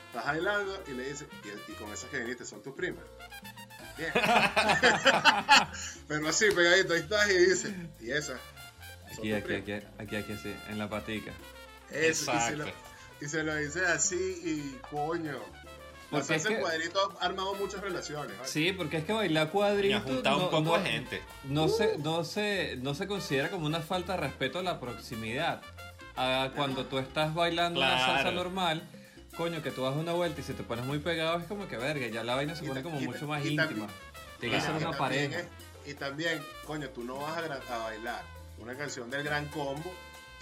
estás 0.08 0.24
bailando 0.24 0.82
y 0.88 0.92
le 0.92 1.08
dices, 1.08 1.26
y, 1.44 1.72
y 1.72 1.74
con 1.74 1.92
esas 1.92 2.08
que 2.10 2.20
viniste 2.20 2.44
son 2.44 2.62
tus 2.62 2.74
primas. 2.74 3.04
Bien. 3.98 4.10
Pero 6.08 6.28
así, 6.28 6.46
pegadito, 6.50 6.94
ahí 6.94 7.00
estás 7.00 7.30
y 7.30 7.36
dices, 7.38 7.72
y 8.00 8.10
esas. 8.10 8.40
Aquí, 9.12 9.32
aquí, 9.32 9.54
aquí, 9.54 9.72
aquí, 9.98 10.16
aquí, 10.16 10.36
sí, 10.42 10.54
en 10.70 10.78
la 10.78 10.88
patica. 10.88 11.32
Eso, 11.94 12.32
y 12.34 12.38
se, 12.40 12.56
lo, 12.56 12.64
Exacto. 12.66 12.88
y 13.20 13.28
se 13.28 13.42
lo 13.42 13.56
dices 13.56 13.82
así 13.82 14.40
y 14.44 14.78
coño. 14.90 15.38
La 16.10 16.18
Porque 16.18 16.34
es 16.34 16.46
que- 16.46 16.60
cuadrito 16.60 17.16
ha 17.20 17.24
armado 17.24 17.54
muchas 17.54 17.80
relaciones. 17.80 18.36
¿vale? 18.36 18.48
Sí, 18.48 18.72
porque 18.72 18.98
es 18.98 19.04
que 19.04 19.12
bailar 19.14 19.46
Y 19.46 19.50
cuadrito 19.50 19.96
ha 19.96 20.00
juntado 20.00 20.36
un 20.36 20.42
no- 20.42 20.50
poco 20.50 20.76
no- 20.76 20.82
de 20.84 20.90
gente. 20.90 21.22
No 21.44 21.68
se, 21.68 21.96
no, 21.98 22.24
se, 22.24 22.76
no 22.76 22.94
se 22.94 23.06
considera 23.06 23.50
como 23.50 23.64
una 23.66 23.80
falta 23.80 24.12
de 24.12 24.18
respeto 24.20 24.58
a 24.58 24.62
la 24.62 24.78
proximidad. 24.78 25.62
A 26.16 26.50
cuando 26.54 26.84
tú 26.84 26.98
estás 26.98 27.34
bailando 27.34 27.80
una 27.80 27.96
Claro. 27.96 28.12
salsa 28.14 28.30
normal, 28.32 28.82
coño, 29.38 29.62
que 29.62 29.70
tú 29.70 29.82
das 29.84 29.96
una 29.96 30.12
vuelta 30.12 30.42
y 30.42 30.44
si 30.44 30.52
te 30.52 30.62
pones 30.62 30.84
muy 30.84 30.98
pegado 30.98 31.38
es 31.38 31.46
como 31.46 31.66
que 31.66 31.78
verga, 31.78 32.06
ya 32.08 32.22
la 32.22 32.34
vaina 32.34 32.54
se 32.54 32.66
Y 32.66 32.68
pone 32.68 32.82
como 32.82 33.00
y 33.00 33.06
mucho 33.06 33.26
más 33.26 33.42
y 33.46 33.54
íntima. 33.54 33.86
Tiene 34.38 34.56
que 34.56 34.60
ser 34.60 34.74
y 34.74 34.84
una 34.84 34.98
pareja. 34.98 35.38
es- 35.40 35.46
y 35.86 35.94
también, 35.94 36.44
coño, 36.66 36.90
tú 36.90 37.02
no 37.04 37.16
vas 37.16 37.38
a, 37.38 37.74
a 37.74 37.78
bailar 37.78 38.22
una 38.58 38.76
canción 38.76 39.08
del 39.10 39.22
gran 39.22 39.46
combo 39.48 39.90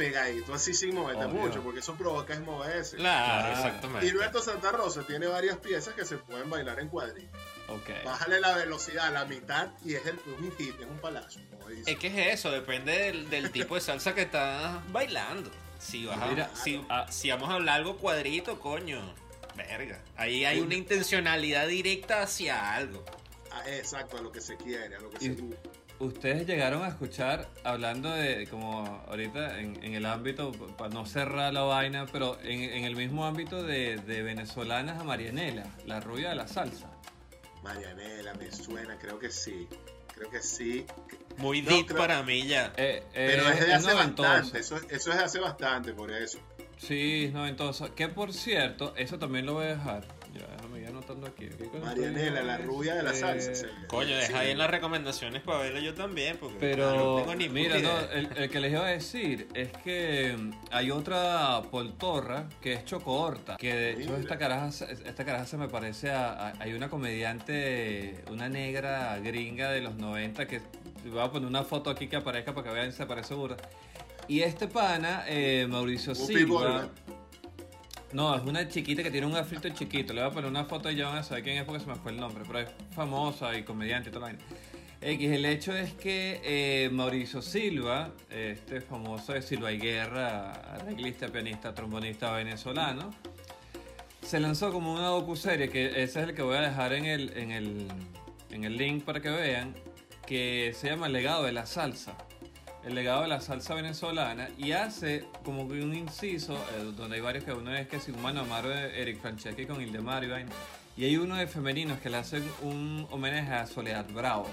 pegadito 0.00 0.54
así 0.54 0.72
sin 0.72 0.94
moverte 0.94 1.24
Obvio. 1.26 1.40
mucho, 1.42 1.62
porque 1.62 1.80
eso 1.80 1.94
provoca 1.94 2.32
es 2.32 2.40
moverse. 2.40 2.96
Claro, 2.96 3.48
Claro. 3.48 3.52
exactamente. 3.68 4.06
Y 4.06 4.10
Roberto 4.12 4.40
Santa 4.42 4.72
Rosa 4.72 5.02
tiene 5.06 5.26
varias 5.26 5.58
piezas 5.58 5.92
que 5.92 6.06
se 6.06 6.16
pueden 6.16 6.48
bailar 6.48 6.80
en 6.80 6.88
cuadrito. 6.88 7.36
Ok. 7.68 7.90
Bájale 8.04 8.40
la 8.40 8.56
velocidad 8.56 9.08
a 9.08 9.10
la 9.10 9.24
mitad 9.26 9.68
y 9.84 9.94
es, 9.94 10.06
el, 10.06 10.16
es 10.16 10.38
un 10.40 10.56
hit, 10.56 10.80
es 10.80 10.86
un 10.86 10.98
dice. 11.68 11.90
Es 11.92 11.98
que 11.98 12.06
es 12.06 12.38
eso, 12.38 12.50
depende 12.50 12.92
del, 12.98 13.28
del 13.28 13.50
tipo 13.52 13.74
de 13.74 13.82
salsa 13.82 14.14
que 14.14 14.22
estás 14.22 14.80
bailando. 14.90 15.50
Si, 15.78 16.06
vas 16.06 16.18
a- 16.18 16.26
Mira, 16.26 16.50
si, 16.54 16.82
si 17.10 17.30
vamos 17.30 17.50
a 17.50 17.54
hablar 17.54 17.76
algo 17.76 17.96
cuadrito, 17.98 18.58
coño, 18.58 19.00
verga. 19.54 20.00
Ahí 20.16 20.44
hay 20.46 20.60
una 20.60 20.74
intencionalidad 20.74 21.66
directa 21.68 22.22
hacia 22.22 22.74
algo. 22.74 23.04
Ah, 23.52 23.62
exacto, 23.66 24.16
a 24.16 24.22
lo 24.22 24.32
que 24.32 24.40
se 24.40 24.56
quiere, 24.56 24.96
a 24.96 25.00
lo 25.00 25.10
que 25.10 25.24
Y- 25.26 25.34
se 25.34 25.42
busca. 25.42 25.60
Ustedes 26.00 26.46
llegaron 26.46 26.82
a 26.82 26.88
escuchar, 26.88 27.46
hablando 27.62 28.10
de, 28.10 28.46
como 28.48 29.02
ahorita 29.08 29.60
en, 29.60 29.84
en 29.84 29.94
el 29.94 30.06
ámbito, 30.06 30.50
para 30.78 30.88
no 30.88 31.04
cerrar 31.04 31.52
la 31.52 31.60
vaina, 31.62 32.06
pero 32.10 32.38
en, 32.42 32.62
en 32.62 32.84
el 32.84 32.96
mismo 32.96 33.26
ámbito 33.26 33.62
de, 33.62 33.96
de 33.98 34.22
venezolanas 34.22 34.98
a 34.98 35.04
Marianela, 35.04 35.64
la 35.86 36.00
rubia 36.00 36.30
de 36.30 36.36
la 36.36 36.48
salsa. 36.48 36.90
Marianela, 37.62 38.32
me 38.34 38.50
suena, 38.50 38.98
creo 38.98 39.18
que 39.18 39.30
sí. 39.30 39.68
Creo 40.14 40.30
que 40.30 40.40
sí. 40.42 40.86
Muy 41.36 41.60
No, 41.62 41.70
deep 41.70 41.86
creo- 41.88 41.98
para 41.98 42.22
mí 42.22 42.46
ya. 42.46 42.72
Eh, 42.78 43.02
eh, 43.12 43.26
Pero 43.36 43.48
es 43.50 43.66
de 43.66 43.72
hace 43.74 43.92
noventosa. 43.94 44.28
bastante. 44.30 44.58
Eso, 44.60 44.76
eso 44.88 45.10
es 45.12 45.16
de 45.18 45.24
hace 45.24 45.38
bastante, 45.38 45.92
por 45.92 46.10
eso. 46.10 46.38
Sí, 46.78 47.24
es 47.26 47.32
noventosa. 47.34 47.94
Que 47.94 48.08
por 48.08 48.32
cierto, 48.32 48.94
eso 48.96 49.18
también 49.18 49.44
lo 49.44 49.52
voy 49.54 49.66
a 49.66 49.76
dejar. 49.76 50.06
Ya, 50.32 50.46
anotando 51.10 51.26
aquí. 51.26 51.48
¿Qué 51.56 51.64
coño 51.68 51.84
Marianela, 51.84 52.42
la 52.42 52.58
rubia 52.58 52.94
de 52.94 53.02
la 53.02 53.10
Eh, 53.10 53.14
salsa. 53.14 53.66
Coño, 53.88 54.16
deja 54.16 54.26
sí. 54.28 54.34
ahí 54.34 54.50
en 54.52 54.58
las 54.58 54.70
recomendaciones 54.70 55.42
para 55.42 55.58
verlo 55.58 55.80
yo 55.80 55.94
también, 55.94 56.36
porque 56.38 56.56
Pero, 56.58 56.94
no 56.94 57.16
tengo 57.16 57.34
ni 57.34 57.48
mira, 57.48 57.78
no, 57.78 57.98
el, 58.12 58.28
el 58.36 58.50
que 58.50 58.60
les 58.60 58.72
iba 58.72 58.86
a 58.86 58.90
decir 58.90 59.48
es 59.54 59.70
que 59.84 60.36
mm, 60.38 60.50
hay 60.70 60.90
otra 60.90 61.62
poltorra 61.70 62.48
que 62.60 62.74
es 62.74 62.84
Chocohorta, 62.84 63.56
que 63.56 63.74
de 63.74 63.90
hecho 64.02 64.16
esta 64.16 64.38
caraja, 64.38 64.70
se- 64.72 64.92
esta 64.92 65.24
caraja 65.24 65.46
se 65.46 65.56
me 65.56 65.68
parece 65.68 66.10
a, 66.10 66.48
a- 66.48 66.52
hay 66.60 66.72
una 66.72 66.88
comediante, 66.88 68.22
una 68.30 68.48
negra 68.48 69.18
gringa 69.18 69.70
de 69.70 69.80
los 69.80 69.94
90 69.96 70.46
que 70.46 70.60
voy 71.06 71.20
a 71.20 71.30
poner 71.30 71.48
una 71.48 71.64
foto 71.64 71.90
aquí 71.90 72.08
que 72.08 72.16
aparezca 72.16 72.54
para 72.54 72.68
que 72.68 72.74
vean 72.74 72.90
si 72.92 72.98
se 72.98 73.06
parece 73.06 73.34
burda. 73.34 73.56
Y 74.28 74.42
este 74.42 74.68
pana, 74.68 75.24
eh, 75.26 75.66
Mauricio 75.68 76.14
Silva. 76.14 76.88
No, 78.12 78.34
es 78.34 78.42
una 78.42 78.68
chiquita 78.68 79.02
que 79.02 79.10
tiene 79.10 79.26
un 79.26 79.36
afrito 79.36 79.68
chiquito. 79.68 80.12
Le 80.12 80.22
voy 80.22 80.30
a 80.30 80.34
poner 80.34 80.50
una 80.50 80.64
foto 80.64 80.90
y 80.90 80.96
ya 80.96 81.08
van 81.08 81.18
a 81.18 81.22
saber 81.22 81.44
quién 81.44 81.58
es 81.58 81.64
porque 81.64 81.80
se 81.80 81.86
me 81.86 81.94
fue 81.96 82.12
el 82.12 82.18
nombre. 82.18 82.44
Pero 82.46 82.58
es 82.60 82.68
famosa 82.92 83.56
y 83.56 83.62
comediante 83.62 84.08
y 84.08 84.12
toda 84.12 84.28
la 84.28 84.32
vaina. 84.32 84.44
X, 85.02 85.30
el 85.30 85.44
hecho 85.46 85.74
es 85.74 85.94
que 85.94 86.40
eh, 86.44 86.90
Mauricio 86.90 87.40
Silva, 87.40 88.12
este 88.28 88.82
famoso 88.82 89.32
de 89.32 89.40
Silva 89.40 89.72
y 89.72 89.78
Guerra, 89.78 90.52
arreglista, 90.74 91.28
pianista, 91.28 91.74
trombonista 91.74 92.32
venezolano, 92.32 93.10
se 94.20 94.40
lanzó 94.40 94.70
como 94.70 94.92
una 94.92 95.06
docuserie, 95.06 95.70
que 95.70 95.86
ese 95.86 96.20
es 96.20 96.28
el 96.28 96.34
que 96.34 96.42
voy 96.42 96.56
a 96.56 96.60
dejar 96.60 96.92
en 96.92 97.06
el, 97.06 97.36
en 97.36 97.50
el, 97.50 97.88
en 98.50 98.64
el 98.64 98.76
link 98.76 99.04
para 99.04 99.20
que 99.20 99.30
vean, 99.30 99.74
que 100.26 100.72
se 100.74 100.88
llama 100.88 101.06
El 101.06 101.14
legado 101.14 101.44
de 101.44 101.52
la 101.52 101.64
salsa. 101.64 102.14
El 102.84 102.94
legado 102.94 103.22
de 103.22 103.28
la 103.28 103.40
salsa 103.42 103.74
venezolana 103.74 104.48
y 104.56 104.72
hace 104.72 105.26
como 105.44 105.68
que 105.68 105.82
un 105.82 105.94
inciso 105.94 106.54
eh, 106.54 106.92
donde 106.96 107.16
hay 107.16 107.20
varios 107.20 107.44
que 107.44 107.52
uno 107.52 107.74
es 107.74 107.86
que 107.88 108.00
si 108.00 108.10
un 108.10 108.22
mano 108.22 108.40
amaro 108.40 108.70
de 108.70 109.02
Eric 109.02 109.20
Franceschi 109.20 109.66
con 109.66 109.82
Ildemar 109.82 110.26
vaina. 110.26 110.50
Y 110.96 111.04
hay 111.04 111.16
uno 111.18 111.36
de 111.36 111.46
femeninos 111.46 112.00
que 112.00 112.08
le 112.08 112.16
hacen 112.16 112.42
un 112.62 113.06
homenaje 113.10 113.52
a 113.52 113.66
Soledad 113.66 114.06
Bravo. 114.12 114.46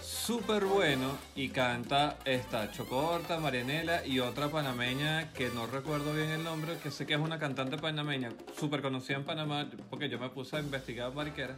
Súper 0.00 0.64
bueno 0.64 1.18
y 1.34 1.48
canta 1.48 2.18
esta 2.24 2.70
Chocorta, 2.70 3.38
Marianela 3.40 4.06
y 4.06 4.20
otra 4.20 4.48
panameña 4.48 5.32
que 5.32 5.50
no 5.50 5.66
recuerdo 5.66 6.14
bien 6.14 6.30
el 6.30 6.44
nombre, 6.44 6.78
que 6.82 6.90
sé 6.90 7.04
que 7.04 7.14
es 7.14 7.20
una 7.20 7.38
cantante 7.38 7.78
panameña 7.78 8.30
súper 8.58 8.80
conocida 8.80 9.16
en 9.16 9.24
Panamá 9.24 9.68
porque 9.90 10.08
yo 10.08 10.18
me 10.18 10.28
puse 10.28 10.56
a 10.56 10.60
investigar 10.60 11.12
mariquera. 11.12 11.56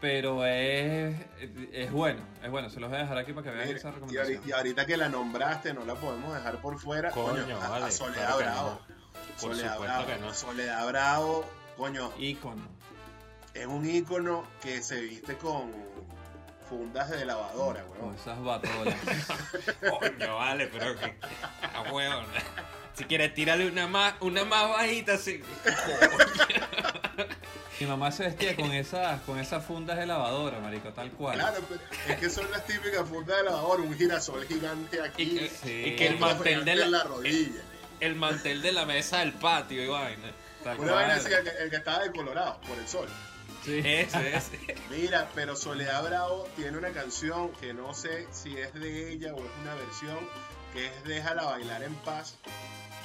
Pero 0.00 0.44
es, 0.44 1.16
es 1.72 1.90
bueno, 1.90 2.20
es 2.42 2.50
bueno, 2.50 2.68
se 2.68 2.80
los 2.80 2.90
voy 2.90 2.98
a 2.98 3.02
dejar 3.02 3.16
aquí 3.18 3.32
para 3.32 3.44
que 3.44 3.50
vean 3.56 3.66
Mira, 3.66 3.78
esa 3.78 3.90
recomendación. 3.90 4.36
ahorita, 4.36 4.48
y 4.48 4.52
ahorita 4.52 4.86
que 4.86 4.96
la 4.98 5.08
nombraste, 5.08 5.72
no 5.72 5.84
la 5.86 5.94
podemos 5.94 6.34
dejar 6.34 6.60
por 6.60 6.78
fuera. 6.78 7.10
Coño, 7.10 7.42
Coño, 7.44 7.56
a- 7.60 7.66
a, 7.66 7.68
vale, 7.70 7.92
Soledad 7.92 8.14
claro 8.26 8.38
que 8.38 8.44
Bravo. 8.44 8.68
no. 8.68 9.40
Soledad 9.40 9.78
Bravo. 9.80 10.06
que 10.06 10.16
no. 10.18 10.34
Soledad 10.34 10.86
Bravo, 10.88 11.44
coño, 11.78 12.12
Ícono. 12.18 12.68
es 13.54 13.66
un 13.66 13.88
ícono 13.88 14.44
que 14.60 14.82
se 14.82 15.00
viste 15.00 15.36
con 15.38 15.72
fundas 16.68 17.08
de 17.10 17.24
lavadora, 17.24 17.82
Con 17.84 18.00
weón. 18.02 18.14
esas 18.16 18.42
batolas. 18.42 18.94
Coño, 19.80 20.36
vale, 20.36 20.66
pero 20.66 20.94
que. 20.96 21.16
A 21.74 21.90
huevo. 21.92 22.20
Si 22.96 23.04
quieres, 23.04 23.34
tírale 23.34 23.66
una 23.68 23.86
más, 23.86 24.14
una 24.20 24.44
más 24.44 24.68
bajita 24.70 25.14
así. 25.14 25.42
Mi 27.78 27.86
mamá 27.86 28.10
se 28.10 28.22
vestía 28.24 28.56
con 28.56 28.72
esas, 28.72 29.20
con 29.22 29.38
esas 29.38 29.62
fundas 29.64 29.98
de 29.98 30.06
lavadora, 30.06 30.60
marico, 30.60 30.88
tal 30.94 31.10
cual. 31.12 31.34
Claro, 31.38 31.60
pero 31.68 31.80
es 32.08 32.16
que 32.18 32.30
son 32.30 32.50
las 32.50 32.64
típicas 32.66 33.06
fundas 33.06 33.36
de 33.36 33.44
lavadora, 33.44 33.82
un 33.82 33.94
girasol 33.94 34.46
gigante 34.46 35.02
aquí. 35.02 35.22
Y 35.24 35.38
que, 35.38 35.48
Sí. 35.50 35.82
y 35.88 35.96
que 35.96 36.06
el 36.06 36.18
mantel 36.18 36.64
de 36.64 36.74
la, 36.76 36.86
la 36.88 37.04
rodilla. 37.04 37.60
el 38.00 38.14
mantel 38.14 38.62
de 38.62 38.72
la 38.72 38.86
mesa 38.86 39.18
del 39.18 39.34
patio 39.34 39.84
y 39.84 39.88
vaina. 39.88 40.30
Tal 40.64 40.80
Una 40.80 40.92
vaina 40.92 41.14
así, 41.16 41.30
el 41.30 41.44
que, 41.44 41.50
el 41.50 41.70
que 41.70 41.76
estaba 41.76 41.98
decolorado 42.02 42.58
por 42.62 42.78
el 42.78 42.88
sol. 42.88 43.08
Sí. 43.64 43.82
Ese, 43.84 44.36
ese. 44.36 44.58
Mira, 44.90 45.28
pero 45.34 45.54
Soledad 45.54 46.02
Bravo 46.02 46.48
tiene 46.56 46.78
una 46.78 46.90
canción 46.92 47.50
que 47.60 47.74
no 47.74 47.92
sé 47.92 48.26
si 48.32 48.56
es 48.56 48.72
de 48.72 49.12
ella 49.12 49.34
o 49.34 49.38
es 49.38 49.50
una 49.62 49.74
versión 49.74 50.18
que 50.76 50.86
es 50.86 51.04
Déjala 51.04 51.44
bailar 51.44 51.82
en 51.82 51.94
paz. 51.96 52.36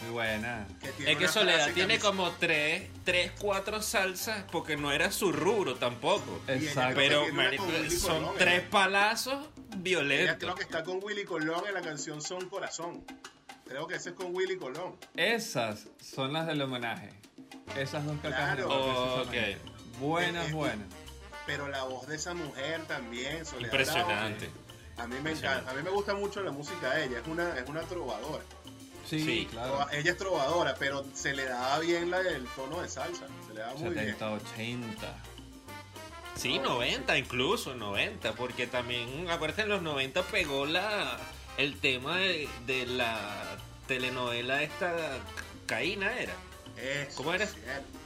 Muy 0.04 0.12
buena. 0.12 0.68
Que 0.82 0.90
tiene 0.94 1.12
Es 1.12 1.18
que 1.18 1.28
Soledad 1.28 1.72
tiene 1.74 1.96
que- 1.96 2.00
como 2.00 2.32
tres, 2.32 2.90
tres, 3.04 3.32
cuatro 3.40 3.82
salsas 3.84 4.44
porque 4.52 4.76
no 4.76 4.92
era 4.92 5.12
su 5.12 5.32
rubro 5.32 5.76
tampoco. 5.76 6.42
Exacto. 6.48 6.96
Pero 6.96 7.32
marico, 7.34 7.66
son 8.00 8.20
Colón, 8.24 8.36
tres 8.38 8.64
¿eh? 8.64 8.68
palazos 8.70 9.34
Ella 9.36 9.48
creo 9.70 9.82
violentos. 9.84 10.56
que 10.56 10.64
está 10.64 10.84
con 10.84 11.00
Willy 11.04 11.24
Colón 11.24 11.64
en 11.68 11.74
la 11.76 11.82
canción 11.82 12.22
Son 12.22 12.50
Corazón. 12.50 13.06
Creo 13.68 13.88
que 13.88 13.96
ese 13.96 14.10
es 14.10 14.16
con 14.16 14.36
Willy 14.36 14.58
Colón. 14.58 14.98
Esas 15.16 15.88
son 16.02 16.34
las 16.34 16.48
del 16.48 16.62
homenaje. 16.64 17.10
Esas 17.78 18.04
dos 18.06 18.16
cacas 18.22 18.56
Claro. 18.56 18.64
del 18.64 18.72
homenaje, 18.72 19.22
Ok. 19.22 19.34
esas 19.34 19.62
son 19.62 20.00
Buenas, 20.02 20.52
buenas. 20.52 20.88
Pero 21.46 21.68
la 21.68 21.84
voz 21.84 22.08
de 22.08 22.16
esa 22.16 22.34
mujer 22.34 22.82
también, 22.86 23.46
Soledad 23.46 23.66
Impresionante. 23.72 24.46
Bravo, 24.48 24.61
a 25.04 25.08
mí 25.08 25.16
me 25.22 25.32
encanta, 25.32 25.72
a 25.72 25.74
mí 25.74 25.82
me 25.84 25.90
gusta 25.90 26.14
mucho 26.14 26.42
la 26.42 26.52
música 26.52 26.92
de 26.96 27.06
ella, 27.06 27.20
es 27.20 27.28
una, 27.28 27.58
es 27.58 27.68
una 27.68 27.82
trovadora. 27.82 28.44
Sí, 29.10 29.20
Sí. 29.26 29.48
claro. 29.52 29.86
Ella 29.92 30.12
es 30.12 30.18
trovadora, 30.18 30.76
pero 30.80 31.04
se 31.14 31.34
le 31.34 31.46
daba 31.46 31.80
bien 31.80 32.10
la, 32.12 32.20
el 32.22 32.46
tono 32.56 32.82
de 32.82 32.88
salsa, 32.90 33.26
se 33.48 33.54
le 33.54 33.60
daba 33.62 33.74
muy 33.74 33.90
bien. 33.90 34.06
70, 34.06 34.32
80. 34.32 35.16
Sí, 36.36 36.60
90 36.60 37.18
incluso, 37.18 37.76
90, 37.76 38.34
porque 38.34 38.68
también, 38.68 39.30
acuérdate, 39.30 39.64
en 39.64 39.70
los 39.70 39.82
90 39.82 40.24
pegó 40.24 40.66
la 40.66 41.18
el 41.58 41.78
tema 41.80 42.18
de, 42.18 42.48
de 42.66 42.86
la 42.86 43.18
telenovela 43.88 44.64
esta, 44.64 44.94
Caína 45.66 46.12
era, 46.18 46.34
Eso, 46.78 47.18
¿Cómo 47.18 47.34
era? 47.34 47.48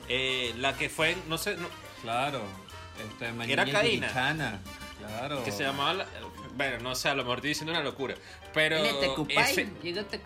Eh, 0.09 0.53
la 0.57 0.75
que 0.75 0.89
fue, 0.89 1.15
no 1.27 1.37
sé, 1.37 1.55
no, 1.55 1.67
Claro. 2.01 2.41
Este, 3.11 3.25
Era 3.25 3.33
Mañana 3.33 3.71
Caína. 3.71 4.61
Claro. 4.99 5.43
que 5.43 5.51
se 5.51 5.63
llamaba, 5.63 5.93
la- 5.93 6.07
bueno, 6.55 6.77
no 6.79 6.95
sé, 6.95 7.09
a 7.09 7.13
lo 7.15 7.23
mejor 7.23 7.37
estoy 7.39 7.49
diciendo 7.49 7.71
una 7.73 7.83
locura, 7.83 8.15
pero 8.53 8.77
ese- 9.29 9.67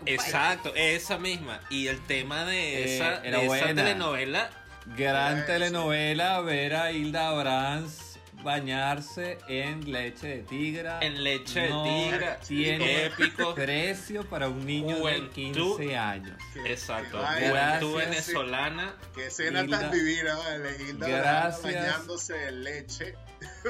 exacto, 0.06 0.72
esa 0.74 1.18
misma, 1.18 1.60
y 1.70 1.88
el 1.88 2.00
tema 2.06 2.44
de 2.44 2.82
Eh, 2.84 2.96
esa, 2.96 3.16
era 3.24 3.38
de 3.38 3.46
esa 3.46 3.46
buena. 3.46 3.74
telenovela, 3.82 4.50
Gran 4.96 5.44
telenovela, 5.46 6.40
ver 6.40 6.74
a 6.74 6.90
Hilda 6.92 7.32
Brans 7.32 8.09
bañarse 8.42 9.38
en 9.48 9.90
leche 9.90 10.26
de 10.28 10.42
tigra. 10.42 10.98
en 11.00 11.22
leche 11.22 11.68
No 11.68 11.84
de 11.84 11.90
tigre, 11.90 12.36
tiene 12.46 13.04
épico, 13.06 13.54
precio 13.54 14.28
para 14.28 14.48
un 14.48 14.64
niño 14.66 14.96
de 14.96 15.00
Juventud. 15.00 15.32
15 15.76 15.96
años. 15.96 16.38
Exacto, 16.64 17.18
juventud 17.18 17.96
venezolana, 17.96 18.94
Que 19.14 19.26
escena 19.26 19.62
Hilda. 19.62 19.80
tan 19.80 19.90
divina, 19.92 20.36
¿vale? 20.36 20.76
Hilda 20.82 21.08
Gracias. 21.08 21.62
Bañándose 21.62 22.48
en 22.48 22.64
leche. 22.64 23.14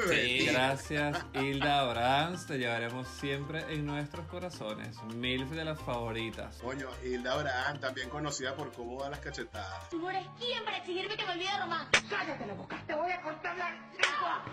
Sí. 0.09 0.47
Gracias, 0.51 1.17
Hilda 1.33 1.83
Brans. 1.85 2.45
Te 2.45 2.57
llevaremos 2.57 3.07
siempre 3.07 3.61
en 3.69 3.85
nuestros 3.85 4.25
corazones. 4.27 5.01
Mil 5.15 5.49
de 5.49 5.63
las 5.63 5.79
favoritas. 5.79 6.57
Coño, 6.57 6.87
Hilda 7.03 7.33
Abraham, 7.33 7.79
también 7.79 8.09
conocida 8.09 8.53
por 8.55 8.71
cómo 8.73 9.01
da 9.01 9.09
las 9.09 9.19
cachetadas. 9.19 9.89
Tú 9.89 9.99
no 9.99 10.09
eres 10.09 10.25
quien 10.39 10.63
para 10.65 10.77
exigirme 10.77 11.15
que 11.15 11.25
me 11.25 11.31
olvide 11.31 11.51
de 11.51 11.57
Román. 11.59 11.87
¡Cállate 12.09 12.45
la 12.47 12.53
boca! 12.53 12.83
¡Te 12.85 12.93
voy 12.95 13.11
a 13.11 13.21
cortar 13.21 13.57
la 13.57 13.69
lengua! 13.69 14.43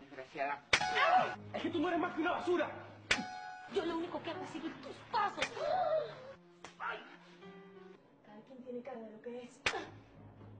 Desgraciada. 0.00 0.62
¡Es 1.54 1.62
que 1.62 1.70
tú 1.70 1.80
no 1.80 1.88
eres 1.88 2.00
más 2.00 2.14
que 2.14 2.20
una 2.20 2.32
basura! 2.32 2.70
Yo 3.74 3.84
lo 3.84 3.96
único 3.98 4.22
que 4.22 4.30
hago 4.30 4.42
es 4.44 4.50
seguir 4.50 4.72
tus 4.82 4.96
pasos. 5.12 5.44
Cada 8.26 8.40
quien 8.46 8.64
tiene 8.64 8.82
cara 8.82 8.98
de 8.98 9.10
lo 9.10 9.22
que 9.22 9.42
es. 9.42 9.60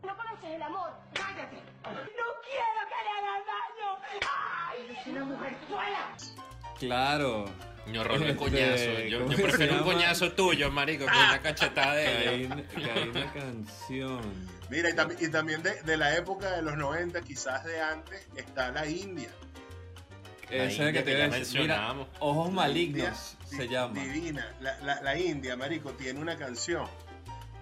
No 0.03 0.17
conoces 0.17 0.51
el 0.51 0.63
amor. 0.63 0.93
¡Cállate! 1.15 1.57
¡No 1.85 2.27
quiero 2.45 2.81
que 2.89 2.99
le 3.05 3.11
hagan 3.19 3.43
daño! 3.47 3.99
¡Ay! 4.69 4.85
¡Eres 4.85 5.07
una 5.07 5.25
mujer 5.25 5.57
suela! 5.69 6.17
Claro. 6.79 7.45
Yo 7.93 8.05
rollo 8.05 8.25
el 8.25 8.31
Este, 8.31 8.37
coñazo. 8.37 9.01
Yo, 9.09 9.21
¿cómo 9.21 9.33
yo 9.33 9.43
prefiero 9.43 9.75
un 9.75 9.83
coñazo 9.83 10.33
tuyo, 10.33 10.71
marico, 10.71 11.07
que 11.07 11.11
una 11.13 11.41
cachetada 11.43 11.95
de 11.95 12.35
ella. 12.45 12.65
caí 12.75 13.09
una 13.09 13.33
canción. 13.33 14.21
Mira, 14.69 14.91
y, 14.91 14.93
tam- 14.93 15.17
y 15.21 15.29
también 15.31 15.63
de, 15.63 15.83
de 15.83 15.97
la 15.97 16.15
época 16.17 16.51
de 16.53 16.63
los 16.63 16.77
90, 16.77 17.21
quizás 17.23 17.65
de 17.65 17.81
antes, 17.81 18.27
está 18.37 18.71
la 18.71 18.87
India. 18.87 19.29
La 20.51 20.57
Esa 20.57 20.65
es 20.67 20.79
la 20.79 20.85
India 20.89 20.93
que 20.93 21.03
te 21.03 21.31
que 21.31 21.45
ya. 21.45 21.61
Mira. 21.61 21.95
Ojos 22.21 22.49
La 22.49 22.55
malignos 22.55 23.37
India, 23.43 23.59
se 23.59 23.69
llama. 23.69 23.95
Divina. 24.01 24.55
La, 24.61 24.79
la- 24.81 25.01
la 25.03 25.19
India, 25.19 25.57
marico, 25.57 25.93
tiene 25.95 26.21
una 26.21 26.37
canción 26.37 26.87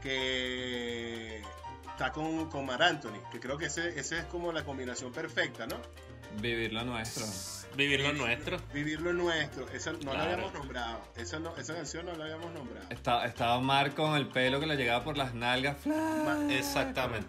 que 0.02 1.42
está 1.90 2.12
con, 2.12 2.48
con 2.50 2.66
Mar 2.66 2.82
Anthony, 2.82 3.20
que 3.32 3.40
creo 3.40 3.56
que 3.58 3.66
ese, 3.66 3.98
ese 3.98 4.18
es 4.18 4.24
como 4.26 4.52
la 4.52 4.64
combinación 4.64 5.12
perfecta, 5.12 5.66
¿no? 5.66 5.76
Vivir 6.40 6.72
lo 6.72 6.84
nuestro. 6.84 7.24
Vivir 7.78 8.00
lo 8.00 8.12
nuestro. 8.12 8.58
Vivir 8.74 9.00
lo 9.00 9.12
nuestro. 9.12 9.68
Esa 9.70 9.92
no 9.92 9.98
la 9.98 10.10
Claro. 10.10 10.32
habíamos 10.32 10.52
nombrado. 10.54 11.00
Esa, 11.16 11.38
no, 11.38 11.56
esa 11.56 11.74
canción 11.74 12.06
no 12.06 12.12
la 12.14 12.24
habíamos 12.24 12.52
nombrado. 12.52 12.86
Estaba, 12.90 13.24
estaba 13.24 13.60
Mar 13.60 13.94
con 13.94 14.16
el 14.16 14.26
pelo 14.26 14.58
que 14.58 14.66
le 14.66 14.74
llegaba 14.76 15.04
por 15.04 15.16
las 15.16 15.32
nalgas. 15.32 15.76
Fla- 15.84 16.48
Exactamente. 16.50 17.28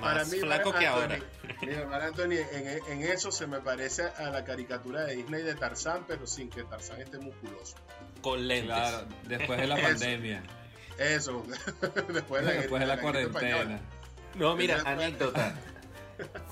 Para 0.00 0.20
Más 0.20 0.28
mí, 0.32 0.38
flaco 0.38 0.70
Mar 0.72 0.78
que 0.80 0.86
Anthony- 0.86 1.02
ahora. 1.02 1.18
Mira, 1.60 1.86
Mar 1.86 2.02
Anthony 2.02 2.32
en, 2.52 2.80
en 3.02 3.02
eso 3.12 3.30
se 3.30 3.46
me 3.46 3.60
parece 3.60 4.04
a 4.04 4.30
la 4.30 4.42
caricatura 4.44 5.02
de 5.04 5.16
Disney 5.16 5.42
de 5.42 5.54
Tarzán, 5.54 6.04
pero 6.08 6.26
sin 6.26 6.48
que 6.48 6.62
Tarzán 6.62 7.02
esté 7.02 7.18
musculoso. 7.18 7.76
Con 8.22 8.48
lentes. 8.48 8.66
Claro, 8.74 9.06
después 9.24 9.60
de 9.60 9.66
la 9.66 9.74
Eso. 9.78 9.88
pandemia. 9.88 10.42
Eso, 10.98 11.44
después 12.12 12.42
de 12.46 12.54
la, 12.54 12.60
Después 12.60 12.80
de 12.80 12.86
la 12.86 12.98
cuarentena. 13.00 13.48
española. 13.48 13.80
No, 14.36 14.56
mira, 14.56 14.80
anécdota. 14.86 15.54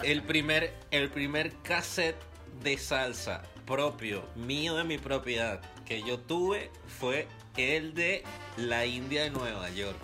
El 0.02 0.22
primer, 0.22 0.74
el 0.90 1.08
primer 1.10 1.52
cassette 1.62 2.16
de 2.62 2.76
salsa 2.78 3.42
propio, 3.66 4.24
mío 4.36 4.76
de 4.76 4.84
mi 4.84 4.98
propiedad, 4.98 5.60
que 5.86 6.02
yo 6.02 6.18
tuve 6.18 6.70
fue 6.98 7.26
el 7.56 7.94
de 7.94 8.22
la 8.56 8.86
India 8.86 9.22
de 9.24 9.30
Nueva 9.30 9.68
York. 9.70 9.98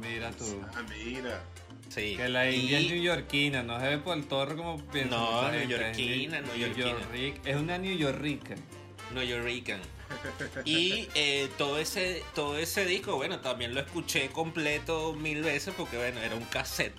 Mira 0.00 0.30
tú. 0.32 0.60
Ah, 0.74 0.82
mira. 0.88 1.42
Sí. 1.88 2.16
Que 2.16 2.28
la 2.28 2.50
India 2.50 2.80
Y- 2.80 2.86
es 2.86 2.90
neoyorquina, 2.92 3.62
no 3.62 3.78
se 3.78 3.86
ve 3.86 3.98
por 3.98 4.16
el 4.16 4.26
torro 4.26 4.56
como 4.56 4.78
piensan. 4.88 5.18
No, 5.18 5.50
neoyorquina, 5.50 6.38
es 6.38 6.46
neoyorquina. 6.46 7.38
Es 7.44 7.56
una 7.56 7.78
New 7.78 7.96
Yorrica. 7.96 8.54
New 9.14 9.22
Yorican. 9.22 9.80
Y 10.64 11.08
eh, 11.14 11.48
todo 11.58 11.78
ese 11.78 12.22
todo 12.34 12.56
ese 12.58 12.84
disco, 12.86 13.16
bueno, 13.16 13.40
también 13.40 13.74
lo 13.74 13.80
escuché 13.80 14.28
completo 14.30 15.12
mil 15.14 15.42
veces 15.42 15.74
porque, 15.76 15.96
bueno, 15.98 16.20
era 16.20 16.34
un 16.34 16.44
cassette. 16.44 16.94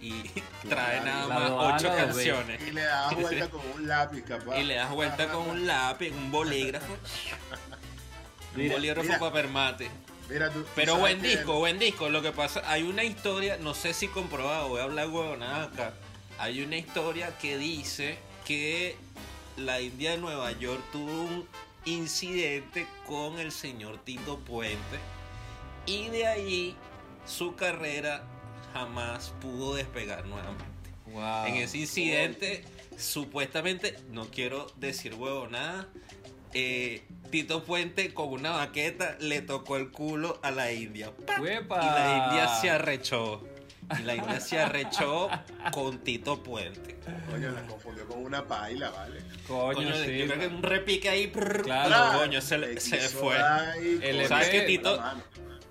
Y 0.00 0.22
trae 0.68 1.00
nada 1.00 1.26
La 1.26 1.34
más 1.34 1.50
ocho 1.50 1.88
canciones. 1.96 2.60
Y 2.66 2.70
le 2.72 2.82
das 2.82 3.14
vuelta 3.14 3.48
con 3.50 3.60
un 3.74 3.88
lápiz, 3.88 4.22
capaz. 4.22 4.58
Y 4.58 4.64
le 4.64 4.74
das 4.74 4.90
vuelta 4.90 5.28
con 5.32 5.48
un 5.48 5.66
lápiz, 5.66 6.10
un 6.10 6.30
bolígrafo. 6.30 6.96
Un 8.56 8.68
bolígrafo 8.68 9.02
mira. 9.06 9.18
papel 9.18 9.48
mate. 9.48 9.90
Mira, 10.28 10.50
tú- 10.50 10.62
tú 10.62 10.66
Pero 10.74 10.92
sabes 10.92 11.00
buen 11.00 11.20
que- 11.22 11.28
disco, 11.28 11.58
buen 11.58 11.78
disco. 11.78 12.08
Lo 12.08 12.22
que 12.22 12.32
pasa, 12.32 12.62
hay 12.66 12.82
una 12.82 13.04
historia, 13.04 13.56
no 13.58 13.74
sé 13.74 13.92
si 13.94 14.08
comprobado, 14.08 14.68
voy 14.68 14.80
a 14.80 14.84
hablar 14.84 15.08
huevonada 15.08 15.64
acá. 15.64 15.92
Hay 16.38 16.62
una 16.62 16.76
historia 16.76 17.36
que 17.38 17.58
dice 17.58 18.18
que 18.46 18.96
la 19.56 19.80
India 19.80 20.12
de 20.12 20.18
Nueva 20.18 20.50
York 20.52 20.80
tuvo 20.92 21.10
un 21.10 21.48
incidente 21.84 22.86
con 23.06 23.38
el 23.38 23.52
señor 23.52 23.98
Tito 24.04 24.38
Puente 24.38 24.98
y 25.86 26.08
de 26.08 26.26
ahí 26.26 26.76
su 27.26 27.54
carrera 27.54 28.24
jamás 28.72 29.32
pudo 29.40 29.74
despegar 29.74 30.24
nuevamente. 30.26 30.64
Wow. 31.06 31.46
En 31.46 31.56
ese 31.56 31.78
incidente, 31.78 32.64
supuestamente, 32.98 33.96
no 34.10 34.24
quiero 34.30 34.66
decir 34.76 35.14
huevonada, 35.14 35.86
eh, 36.52 37.02
Tito 37.30 37.64
Puente 37.64 38.14
con 38.14 38.28
una 38.28 38.50
baqueta 38.52 39.16
le 39.20 39.40
tocó 39.42 39.76
el 39.76 39.90
culo 39.90 40.38
a 40.42 40.50
la 40.50 40.72
India. 40.72 41.12
Y 41.38 41.42
la 41.44 42.26
India 42.28 42.48
se 42.60 42.70
arrechó. 42.70 43.42
Y 43.98 44.02
la 44.02 44.14
India 44.14 44.40
se 44.40 44.58
arrechó 44.58 45.28
con 45.72 45.98
Tito 45.98 46.42
Puente. 46.42 46.96
Coño, 47.30 47.50
la 47.50 47.62
confundió 47.66 48.06
con 48.08 48.24
una 48.24 48.46
paila, 48.46 48.90
¿vale? 48.90 49.20
Coño, 49.46 49.74
Coño, 49.74 49.94
sí. 50.04 50.16
yo 50.18 50.26
creo 50.26 50.38
que 50.38 50.46
un 50.46 50.62
repique 50.62 51.08
ahí. 51.08 51.26
prrr, 51.26 51.62
Claro. 51.62 52.18
coño, 52.18 52.40
se, 52.40 52.56
le- 52.58 52.80
se 52.80 52.98
fue. 53.08 53.36
El 54.02 54.26
¿Sabes 54.26 54.48
que 54.48 54.62
Tito. 54.62 55.02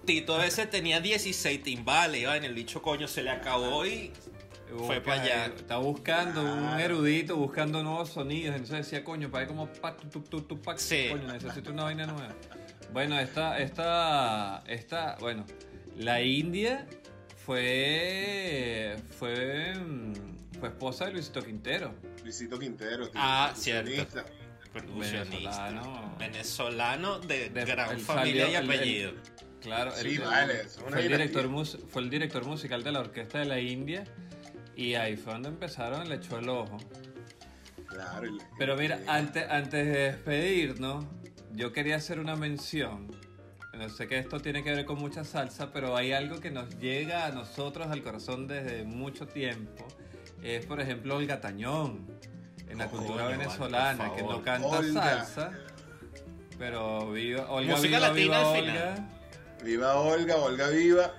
Tito 0.05 0.35
a 0.35 0.39
veces 0.39 0.69
tenía 0.69 0.99
16 0.99 1.63
timbales? 1.63 2.21
iba 2.21 2.35
en 2.35 2.43
el 2.43 2.53
bicho, 2.53 2.81
coño, 2.81 3.07
se 3.07 3.23
le 3.23 3.29
acabó 3.31 3.85
y 3.85 4.11
fue 4.67 4.99
Busca- 4.99 5.03
pa' 5.03 5.13
allá. 5.13 5.45
Está 5.45 5.77
buscando 5.77 6.41
un 6.43 6.79
erudito, 6.79 7.35
buscando 7.37 7.81
nuevos 7.83 8.09
sonidos. 8.09 8.55
Entonces 8.55 8.85
decía, 8.85 9.03
coño, 9.03 9.29
para 9.31 9.47
como 9.47 9.67
pa, 9.67 9.95
tu, 9.95 10.07
tu, 10.09 10.21
tu, 10.21 10.41
tu, 10.41 10.61
pa, 10.61 10.77
Sí. 10.77 11.07
coño, 11.11 11.31
necesito 11.31 11.71
una 11.71 11.83
vaina 11.83 12.05
nueva. 12.05 12.33
Bueno, 12.91 13.17
esta, 13.19 13.57
esta, 13.59 14.63
esta, 14.67 15.15
bueno, 15.19 15.45
la 15.97 16.21
India 16.21 16.85
fue, 17.45 18.95
fue, 19.17 19.73
mm, 19.75 20.13
fue 20.59 20.69
esposa 20.69 21.05
de 21.05 21.13
Luisito 21.13 21.41
Quintero. 21.43 21.93
Luisito 22.23 22.59
Quintero. 22.59 23.09
tío, 23.09 23.19
Ah, 23.23 23.47
percusionista. 23.53 24.25
percusionista. 24.73 25.65
Venezolano. 25.69 26.15
Venezolano 26.19 27.19
de, 27.19 27.49
De- 27.49 27.65
gran 27.65 27.99
familia 27.99 28.45
salió- 28.45 28.47
y 28.47 28.55
el- 28.55 28.65
apellido. 28.65 29.11
Claro, 29.63 29.91
Sí, 29.95 30.17
vale, 30.17 30.61
una 30.85 30.91
fue, 30.91 31.01
el 31.01 31.07
director, 31.07 31.47
mus- 31.47 31.77
fue 31.89 32.01
el 32.01 32.09
director 32.09 32.45
musical 32.45 32.83
de 32.83 32.91
la 32.91 32.99
orquesta 32.99 33.39
de 33.39 33.45
la 33.45 33.59
India 33.59 34.03
y 34.75 34.95
ahí 34.95 35.15
fue 35.15 35.33
donde 35.33 35.49
empezaron, 35.49 36.07
le 36.09 36.15
echó 36.15 36.37
el 36.37 36.49
ojo. 36.49 36.77
Claro. 37.87 38.27
y- 38.27 38.37
Pero 38.57 38.75
mira, 38.75 38.99
antes, 39.07 39.49
antes 39.49 39.85
de 39.85 39.91
despedirnos, 40.11 41.05
yo 41.53 41.71
quería 41.71 41.95
hacer 41.95 42.19
una 42.19 42.35
mención. 42.35 43.11
No 43.73 43.89
sé 43.89 44.07
que 44.07 44.17
esto 44.19 44.39
tiene 44.39 44.63
que 44.63 44.71
ver 44.71 44.85
con 44.85 44.99
mucha 44.99 45.23
salsa, 45.23 45.71
pero 45.71 45.95
hay 45.95 46.11
algo 46.11 46.39
que 46.39 46.51
nos 46.51 46.77
llega 46.79 47.25
a 47.25 47.29
nosotros 47.31 47.87
al 47.87 48.03
corazón 48.03 48.47
desde 48.47 48.83
mucho 48.83 49.27
tiempo. 49.27 49.87
Es, 50.43 50.65
por 50.65 50.79
ejemplo, 50.81 51.15
Olga 51.15 51.39
Tañón, 51.41 52.05
en 52.69 52.77
la 52.79 52.85
Oh, 52.87 52.89
cultura 52.89 53.25
coño, 53.25 53.37
venezolana, 53.37 54.03
vale, 54.09 54.15
que 54.15 54.23
no 54.23 54.41
canta 54.43 54.67
Olga. 54.67 55.03
salsa, 55.25 55.51
pero 56.59 57.11
viva, 57.11 57.49
Olga, 57.49 57.75
Música 57.75 57.97
viva, 57.97 58.07
latina 58.09 58.23
viva 58.23 58.53
al 58.53 58.63
Olga. 58.63 59.09
Viva 59.63 59.95
Olga, 59.99 60.37
Olga 60.37 60.67
viva. 60.69 61.13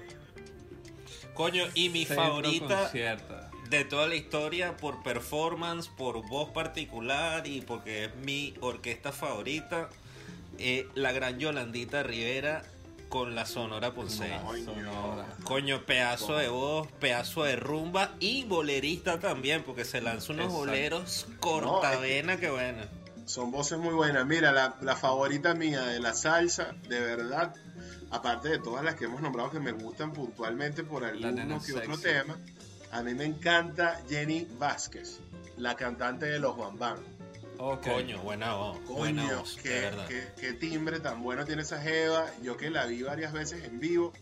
Coño, 1.35 1.64
y 1.74 1.88
mi 1.88 2.04
Centro 2.04 2.24
favorita 2.24 2.83
concierto. 2.83 3.35
de 3.70 3.85
toda 3.85 4.07
la 4.07 4.14
historia 4.14 4.76
por 4.76 5.02
performance, 5.02 5.88
por 5.88 6.26
voz 6.28 6.50
particular 6.50 7.46
y 7.46 7.61
porque 7.61 8.04
es 8.04 8.14
mi 8.16 8.54
orquesta 8.61 9.11
favorita, 9.11 9.88
eh, 10.59 10.87
la 10.94 11.12
gran 11.12 11.38
Yolandita 11.40 12.02
Rivera 12.04 12.62
con 13.09 13.35
la 13.35 13.46
Sonora 13.46 13.92
Ponceña. 13.92 14.42
Coño. 15.44 15.85
Pedazo 15.87 16.37
de 16.37 16.48
voz, 16.48 16.88
pedazo 17.00 17.44
de 17.44 17.57
rumba 17.57 18.14
y 18.20 18.44
bolerista 18.44 19.18
también, 19.18 19.62
porque 19.64 19.85
se 19.85 20.00
lanza 20.00 20.33
unos 20.33 20.46
Exacto. 20.46 20.66
boleros 20.66 21.26
cortavena 21.40 22.37
que 22.38 22.50
bueno. 22.50 22.83
Son 23.26 23.50
voces 23.50 23.78
muy 23.78 23.94
buenas. 23.94 24.26
Mira, 24.26 24.52
la, 24.52 24.76
la 24.83 24.96
favorita 24.96 25.54
mía 25.54 25.80
de 25.83 25.98
la 25.98 26.12
salsa, 26.12 26.74
de 26.88 27.00
verdad, 27.00 27.54
aparte 28.11 28.49
de 28.49 28.59
todas 28.59 28.85
las 28.85 28.95
que 28.95 29.05
hemos 29.07 29.21
nombrado 29.21 29.51
que 29.51 29.61
me 29.61 29.73
gustan 29.73 30.12
puntualmente 30.12 30.85
por 30.85 31.05
alguno 31.05 31.61
que 31.64 31.73
otro 31.75 31.99
tema, 31.99 32.37
a 32.93 33.03
mí 33.03 33.14
me 33.14 33.25
encanta 33.25 34.01
Jenny 34.09 34.47
Vázquez, 34.59 35.19
la 35.57 35.75
cantante 35.77 36.27
de 36.27 36.38
los 36.38 36.57
Bam 36.57 36.79
Bam. 36.79 36.99
Ok. 37.59 37.87
Coño, 37.87 38.21
buena 38.23 38.55
voz, 38.55 38.85
buena 38.87 39.23
Coño, 39.27 39.38
voz, 39.38 39.57
qué, 39.62 39.81
verdad. 39.81 40.07
qué- 40.09 40.29
qué 40.40 40.53
timbre 40.55 40.99
tan 41.01 41.23
bueno 41.23 41.45
tiene 41.45 41.62
esa 41.62 41.81
jeva. 41.81 42.27
Yo 42.43 42.57
que 42.57 42.69
la 42.71 42.85
vi 42.87 43.03
varias 43.03 43.33
veces 43.33 43.62
en 43.64 43.79
vivo, 43.81 44.12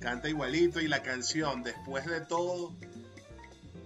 canta 0.00 0.28
igualito 0.28 0.80
y 0.80 0.88
la 0.88 1.00
canción, 1.02 1.62
después 1.62 2.06
de 2.06 2.20
todo, 2.22 2.72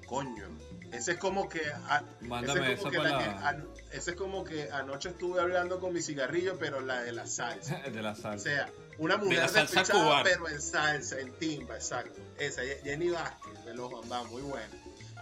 coño. 0.06 0.44
Ese 0.92 1.12
es 1.12 1.18
como 1.18 1.48
que... 1.48 1.60
a- 1.88 2.04
Mándame 2.22 2.72
ese 2.72 2.74
es 2.74 2.80
como 2.80 2.90
esa 2.92 3.02
que 3.02 3.08
la 3.08 3.56
ese 3.92 4.10
es 4.10 4.16
como 4.16 4.44
que 4.44 4.70
anoche 4.70 5.10
estuve 5.10 5.40
hablando 5.40 5.78
con 5.80 5.92
mi 5.92 6.00
cigarrillo, 6.02 6.56
pero 6.58 6.80
la 6.80 7.02
de 7.02 7.12
la 7.12 7.26
salsa. 7.26 7.76
de 7.92 8.02
la 8.02 8.12
O 8.12 8.16
salsa. 8.16 8.38
sea, 8.44 8.68
una 8.98 9.16
mujer 9.16 9.38
la 9.38 9.48
salsa 9.48 9.84
cubana. 9.84 10.22
pero 10.24 10.48
en 10.48 10.60
salsa, 10.60 11.18
en 11.20 11.32
timba, 11.34 11.74
exacto. 11.76 12.20
Esa, 12.38 12.62
Jenny 12.84 13.08
Vázquez, 13.10 13.64
de 13.64 13.74
los 13.74 13.90
Bam 13.90 14.08
Bam, 14.08 14.28
muy 14.30 14.42
buena. 14.42 14.68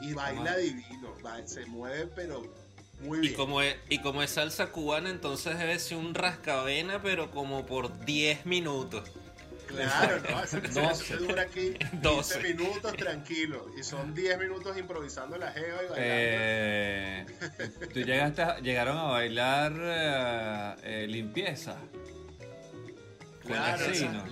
Y 0.01 0.13
baila 0.13 0.57
divino, 0.57 1.15
va- 1.25 1.47
se 1.47 1.65
mueve, 1.67 2.07
pero 2.15 2.43
muy 3.01 3.19
Y 3.19 3.21
bien. 3.23 3.35
como, 3.35 3.63
es, 3.63 3.77
y 3.89 3.99
como 4.01 4.23
es 4.23 4.31
salsa 4.31 4.67
cubana, 4.73 5.11
entonces 5.11 5.59
debe 5.59 5.79
ser 5.79 5.99
un 5.99 6.15
rascavena, 6.15 7.01
pero 7.03 7.31
como 7.31 7.65
por 7.67 8.05
10 8.05 8.45
minutos. 8.47 9.09
Claro, 9.67 10.23
¿no? 10.31 10.43
Eso, 10.45 10.59
eso- 10.59 11.17
dura 11.17 11.43
aquí 11.43 11.73
15 11.79 11.97
Doce. 12.01 12.41
minutos 12.43 12.93
tranquilo. 12.97 13.67
Y 13.79 13.83
son 13.83 14.15
10 14.15 14.39
minutos 14.39 14.77
improvisando 14.77 15.37
la 15.39 15.51
jeva 15.53 15.67
y 15.67 15.89
bailando. 15.89 15.95
Eh, 15.97 17.27
tú 17.93 18.01
llegaste 18.01 18.43
a- 18.43 18.59
llegaron 18.61 18.99
a 18.99 19.05
bailar 19.05 19.73
eh, 19.81 20.75
eh, 20.83 21.07
limpieza. 21.09 21.77
Claro, 23.47 23.85
esa, 23.85 24.25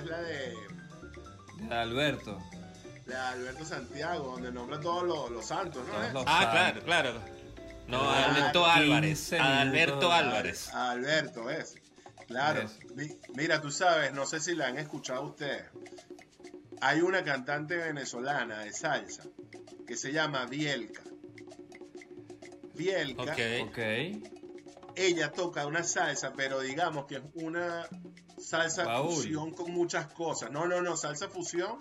es 0.00 0.04
la 0.06 0.20
de, 0.22 0.54
De 1.68 1.74
Alberto. 1.74 2.38
la 3.06 3.14
de 3.14 3.16
Alberto 3.40 3.64
Santiago, 3.64 4.32
donde 4.32 4.52
nombra 4.52 4.80
todos 4.80 5.04
los, 5.04 5.30
los 5.30 5.46
santos, 5.46 5.86
¿no? 5.86 5.92
Todos 5.94 6.12
los- 6.12 6.24
Ah, 6.26 6.42
santos. 6.64 6.84
claro, 6.84 7.12
claro. 7.20 7.34
No, 7.88 8.10
Alberto 8.10 8.64
15 8.64 8.70
Álvarez. 8.80 9.32
Alberto. 9.34 10.12
Álvarez. 10.12 10.68
Alberto, 10.74 11.50
es. 11.50 11.74
Claro. 12.26 12.62
Es. 12.62 12.78
Mi- 12.94 13.18
Mira, 13.36 13.60
tú 13.60 13.70
sabes, 13.70 14.12
no 14.14 14.24
sé 14.24 14.40
si 14.40 14.54
la 14.54 14.68
han 14.68 14.78
escuchado 14.78 15.22
ustedes. 15.24 15.64
Hay 16.80 17.02
una 17.02 17.22
cantante 17.24 17.76
venezolana 17.76 18.60
de 18.60 18.72
salsa 18.72 19.24
que 19.86 19.96
se 19.96 20.12
llama 20.12 20.46
Bielka. 20.46 21.02
Bielka, 22.74 23.22
Ok. 23.22 23.68
Ok. 23.68 23.78
Ella 24.96 25.30
toca 25.32 25.66
una 25.66 25.82
salsa, 25.82 26.32
pero 26.36 26.60
digamos 26.60 27.06
que 27.06 27.16
es 27.16 27.22
una 27.34 27.88
salsa 28.38 28.84
Baúl. 28.84 29.14
fusión 29.14 29.52
con 29.52 29.72
muchas 29.72 30.06
cosas. 30.12 30.50
No, 30.50 30.66
no, 30.66 30.80
no, 30.82 30.96
salsa 30.96 31.28
fusión 31.28 31.78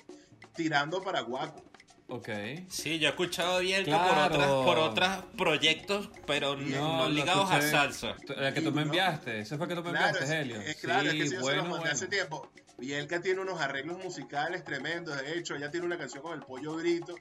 tirando 0.56 1.02
para 1.02 1.22
guaco. 1.22 1.64
Ok. 2.10 2.30
Sí, 2.70 3.00
yo 3.00 3.08
he 3.08 3.12
escuchado 3.12 3.60
bien 3.60 3.86
Claro. 3.86 4.08
por 4.10 4.18
otras, 4.20 4.48
por 4.66 4.78
otros 4.78 5.10
proyectos, 5.38 6.10
pero 6.28 6.56
no, 6.56 6.98
no 6.98 7.10
ligados 7.10 7.50
a 7.50 7.62
salsa. 7.62 8.16
La 8.38 8.54
que 8.54 8.62
tú 8.62 8.72
me 8.72 8.82
Sí, 8.82 8.88
enviaste. 8.88 9.40
Ese 9.40 9.58
fue 9.58 9.68
que 9.68 9.76
tú 9.76 9.84
me 9.84 9.92
Claro, 9.92 10.08
enviaste, 10.08 10.26
es, 10.26 10.32
Helio. 10.42 10.62
es 10.62 10.76
claro, 10.78 11.08
es 11.10 11.14
que 11.16 11.22
sí, 11.24 11.28
si 11.30 11.34
yo 11.34 11.38
se 11.38 11.42
bueno, 11.44 11.58
lo 11.58 11.64
mandé 11.64 11.80
bueno. 11.80 11.94
hace 11.94 12.08
tiempo. 12.08 12.52
Bielka 12.78 13.22
tiene 13.22 13.40
unos 13.42 13.62
arreglos 13.62 14.04
musicales 14.04 14.64
tremendos. 14.64 15.18
De 15.18 15.38
hecho, 15.40 15.56
ella 15.56 15.72
tiene 15.72 15.86
una 15.86 15.98
canción 15.98 16.22
con 16.24 16.34
el 16.34 16.46
pollo 16.46 16.76
grito. 16.76 17.16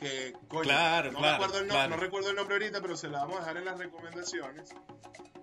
Que, 0.00 0.32
coño, 0.48 0.62
Claro, 0.62 1.12
no, 1.12 1.18
claro, 1.18 1.34
recuerdo 1.44 1.58
el 1.58 1.68
claro. 1.68 1.90
no 1.90 1.96
recuerdo 1.96 2.30
el 2.30 2.36
nombre 2.36 2.54
ahorita, 2.56 2.80
pero 2.80 2.96
se 2.96 3.08
la 3.08 3.18
vamos 3.20 3.36
a 3.36 3.40
dejar 3.40 3.56
en 3.58 3.64
las 3.66 3.78
recomendaciones. 3.78 4.70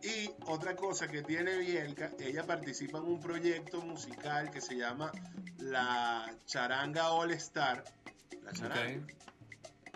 Y 0.01 0.31
otra 0.47 0.75
cosa 0.75 1.07
que 1.07 1.21
tiene 1.21 1.57
Bielka, 1.57 2.11
ella 2.19 2.43
participa 2.43 2.97
en 2.97 3.05
un 3.05 3.19
proyecto 3.19 3.81
musical 3.81 4.49
que 4.49 4.59
se 4.61 4.75
llama 4.75 5.11
La 5.59 6.33
Charanga 6.47 7.11
All 7.11 7.31
Star. 7.33 7.83
La 8.43 8.51
Charanga. 8.51 9.05
Ok. 9.05 9.13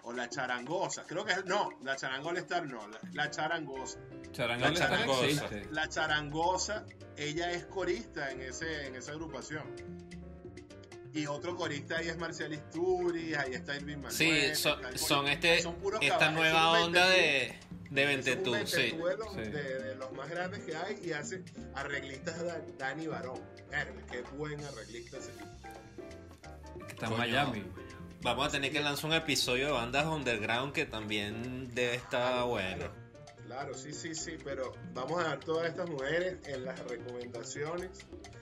O 0.04 0.14
La 0.14 0.30
Charangosa. 0.30 1.04
Creo 1.04 1.26
que 1.26 1.34
es. 1.34 1.46
No, 1.46 1.70
La 1.84 1.96
Charanga 1.96 2.30
All 2.30 2.38
Star 2.38 2.68
no. 2.68 2.88
La, 2.88 3.00
la 3.14 3.30
Charangosa. 3.32 3.98
Charangol 4.32 4.74
La 4.74 4.80
charangosa. 4.80 5.50
La 5.72 5.90
charangosa, 5.90 6.86
ella 7.18 7.52
es 7.52 7.66
corista 7.66 8.32
en, 8.32 8.42
ese, 8.42 8.88
en 8.88 8.96
esa 8.96 9.12
agrupación. 9.12 9.64
Y 11.14 11.26
otro 11.28 11.56
corista 11.58 11.98
ahí 11.98 12.08
es 12.08 12.18
Marcial 12.18 12.54
Isturi, 12.54 13.34
ahí 13.36 13.54
está 13.54 13.76
Irving 13.76 13.98
Manuel. 13.98 14.14
Sí, 14.14 14.56
son, 14.56 15.28
este, 15.28 15.62
son 15.62 15.76
puros 15.76 16.00
esta 16.02 16.18
caballos, 16.20 16.40
nueva 16.40 16.72
onda 16.84 17.10
de, 17.10 17.54
de 17.90 18.06
Ventetú, 18.06 18.54
sí. 18.66 18.78
ventetú 18.78 19.06
de 19.08 19.18
los, 19.18 19.34
Sí. 19.34 19.40
de- 19.42 19.80
de 19.84 19.96
los 19.96 20.12
más 20.14 20.30
grandes 20.30 20.60
que 20.64 20.76
hay 20.76 21.00
y 21.04 21.12
hace 21.12 21.44
arreglistas 21.76 22.42
Da- 22.46 22.62
Dani 22.78 23.08
Barón. 23.08 23.42
Verga, 23.70 24.02
qué 24.10 24.22
buen 24.38 24.64
arreglista 24.64 25.18
ese 25.18 25.32
tipo. 25.32 26.88
Está 26.88 27.08
en. 27.08 27.18
Miami. 27.18 27.64
Vamos 28.22 28.48
a 28.48 28.52
tener 28.52 28.72
que 28.72 28.80
lanzar 28.80 29.06
un 29.10 29.14
episodio 29.16 29.66
de 29.68 29.72
bandas 29.74 30.06
underground 30.06 30.72
que 30.74 30.86
también 30.86 31.74
debe 31.74 31.96
estar 31.96 32.46
bueno. 32.46 32.86
Claro, 33.48 33.74
sí, 33.74 33.92
sí, 33.94 34.16
sí, 34.16 34.38
pero 34.44 34.72
vamos 34.94 35.20
a 35.20 35.28
dar 35.30 35.40
todas 35.42 35.68
estas 35.68 35.90
mujeres 35.90 36.38
en 36.48 36.64
las 36.64 36.80
recomendaciones. 36.88 37.90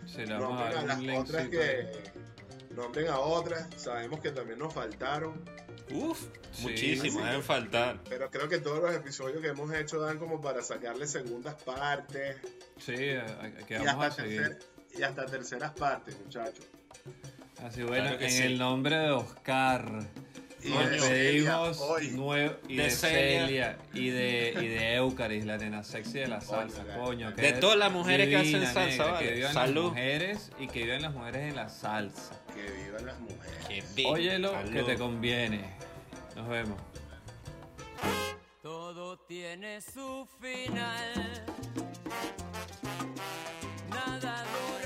Sí, 0.05 0.17
le 0.25 0.33
vamos 0.33 0.61
a 0.61 0.65
Nombren 0.69 0.77
a 0.77 0.85
dar 0.85 1.01
las 1.01 1.17
otras 1.17 1.47
que. 1.47 2.29
Nombren 2.75 3.07
a 3.07 3.19
otras. 3.19 3.67
Sabemos 3.77 4.19
que 4.19 4.31
también 4.31 4.59
nos 4.59 4.73
faltaron. 4.73 5.43
Uf, 5.91 6.21
Sí, 6.51 6.63
muchísimo, 6.63 7.19
sí. 7.19 7.25
deben 7.25 7.43
faltar. 7.43 7.99
Pero 8.07 8.29
creo 8.29 8.47
que 8.47 8.59
todos 8.59 8.79
los 8.81 8.93
episodios 8.95 9.41
que 9.41 9.47
hemos 9.49 9.71
hecho 9.73 9.99
dan 9.99 10.17
como 10.19 10.39
para 10.41 10.61
sacarle 10.61 11.07
segundas 11.07 11.55
partes. 11.63 12.37
Sí, 12.77 12.93
eh, 12.95 13.23
que 13.67 13.75
Y 13.75 13.85
vamos 13.85 14.03
a 14.03 14.07
hasta, 14.07 14.21
seguir. 14.23 14.41
tercer- 14.41 14.59
y 14.97 15.01
hasta 15.03 15.25
terceras 15.25 15.71
partes, 15.71 16.17
muchachos. 16.23 16.65
Así 17.63 17.83
bueno, 17.83 18.09
Claro 18.09 18.21
en 18.23 18.31
sí. 18.31 18.43
el 18.43 18.57
nombre 18.57 18.95
de 18.97 19.11
Oscar. 19.11 19.85
Y 20.61 20.69
Nos 20.69 20.89
de 20.91 20.97
pedimos 20.99 21.81
y 22.67 22.75
De 22.75 22.83
de, 22.83 22.89
Celia. 22.91 23.39
Celia 23.45 23.77
y 23.93 24.09
de, 24.09 24.53
y 24.61 24.67
de 24.67 24.95
Eucaris, 24.95 25.45
la 25.45 25.57
nena 25.57 25.83
sexy 25.83 26.19
de 26.19 26.27
la 26.27 26.41
salsa, 26.41 26.83
Coño, 26.83 27.05
coño. 27.05 27.31
De 27.31 27.53
todas 27.53 27.77
las 27.77 27.91
mujeres 27.91 28.27
que 28.27 28.35
hacen 28.35 28.65
salsa, 28.65 28.81
negra, 28.89 29.05
vale. 29.13 29.25
Que 29.27 29.33
vivan 29.35 29.53
Salud. 29.53 29.83
las 29.83 29.91
mujeres 29.91 30.51
y 30.59 30.67
que 30.67 30.83
vivan 30.83 31.01
las 31.03 31.13
mujeres 31.13 31.41
en 31.49 31.55
la 31.55 31.69
salsa. 31.69 32.41
Que 32.53 32.71
vivan 32.83 33.05
las 33.05 33.19
mujeres. 33.19 33.65
Qué 33.67 33.83
bien. 33.95 34.09
Óyelo, 34.13 34.53
que 34.71 34.83
te 34.83 34.97
conviene. 34.97 35.61
Nos 36.35 36.47
vemos. 36.49 36.77
Todo 38.61 39.17
tiene 39.19 39.79
su 39.81 40.27
final. 40.41 41.45
Nada 43.89 44.43
dura 44.43 44.78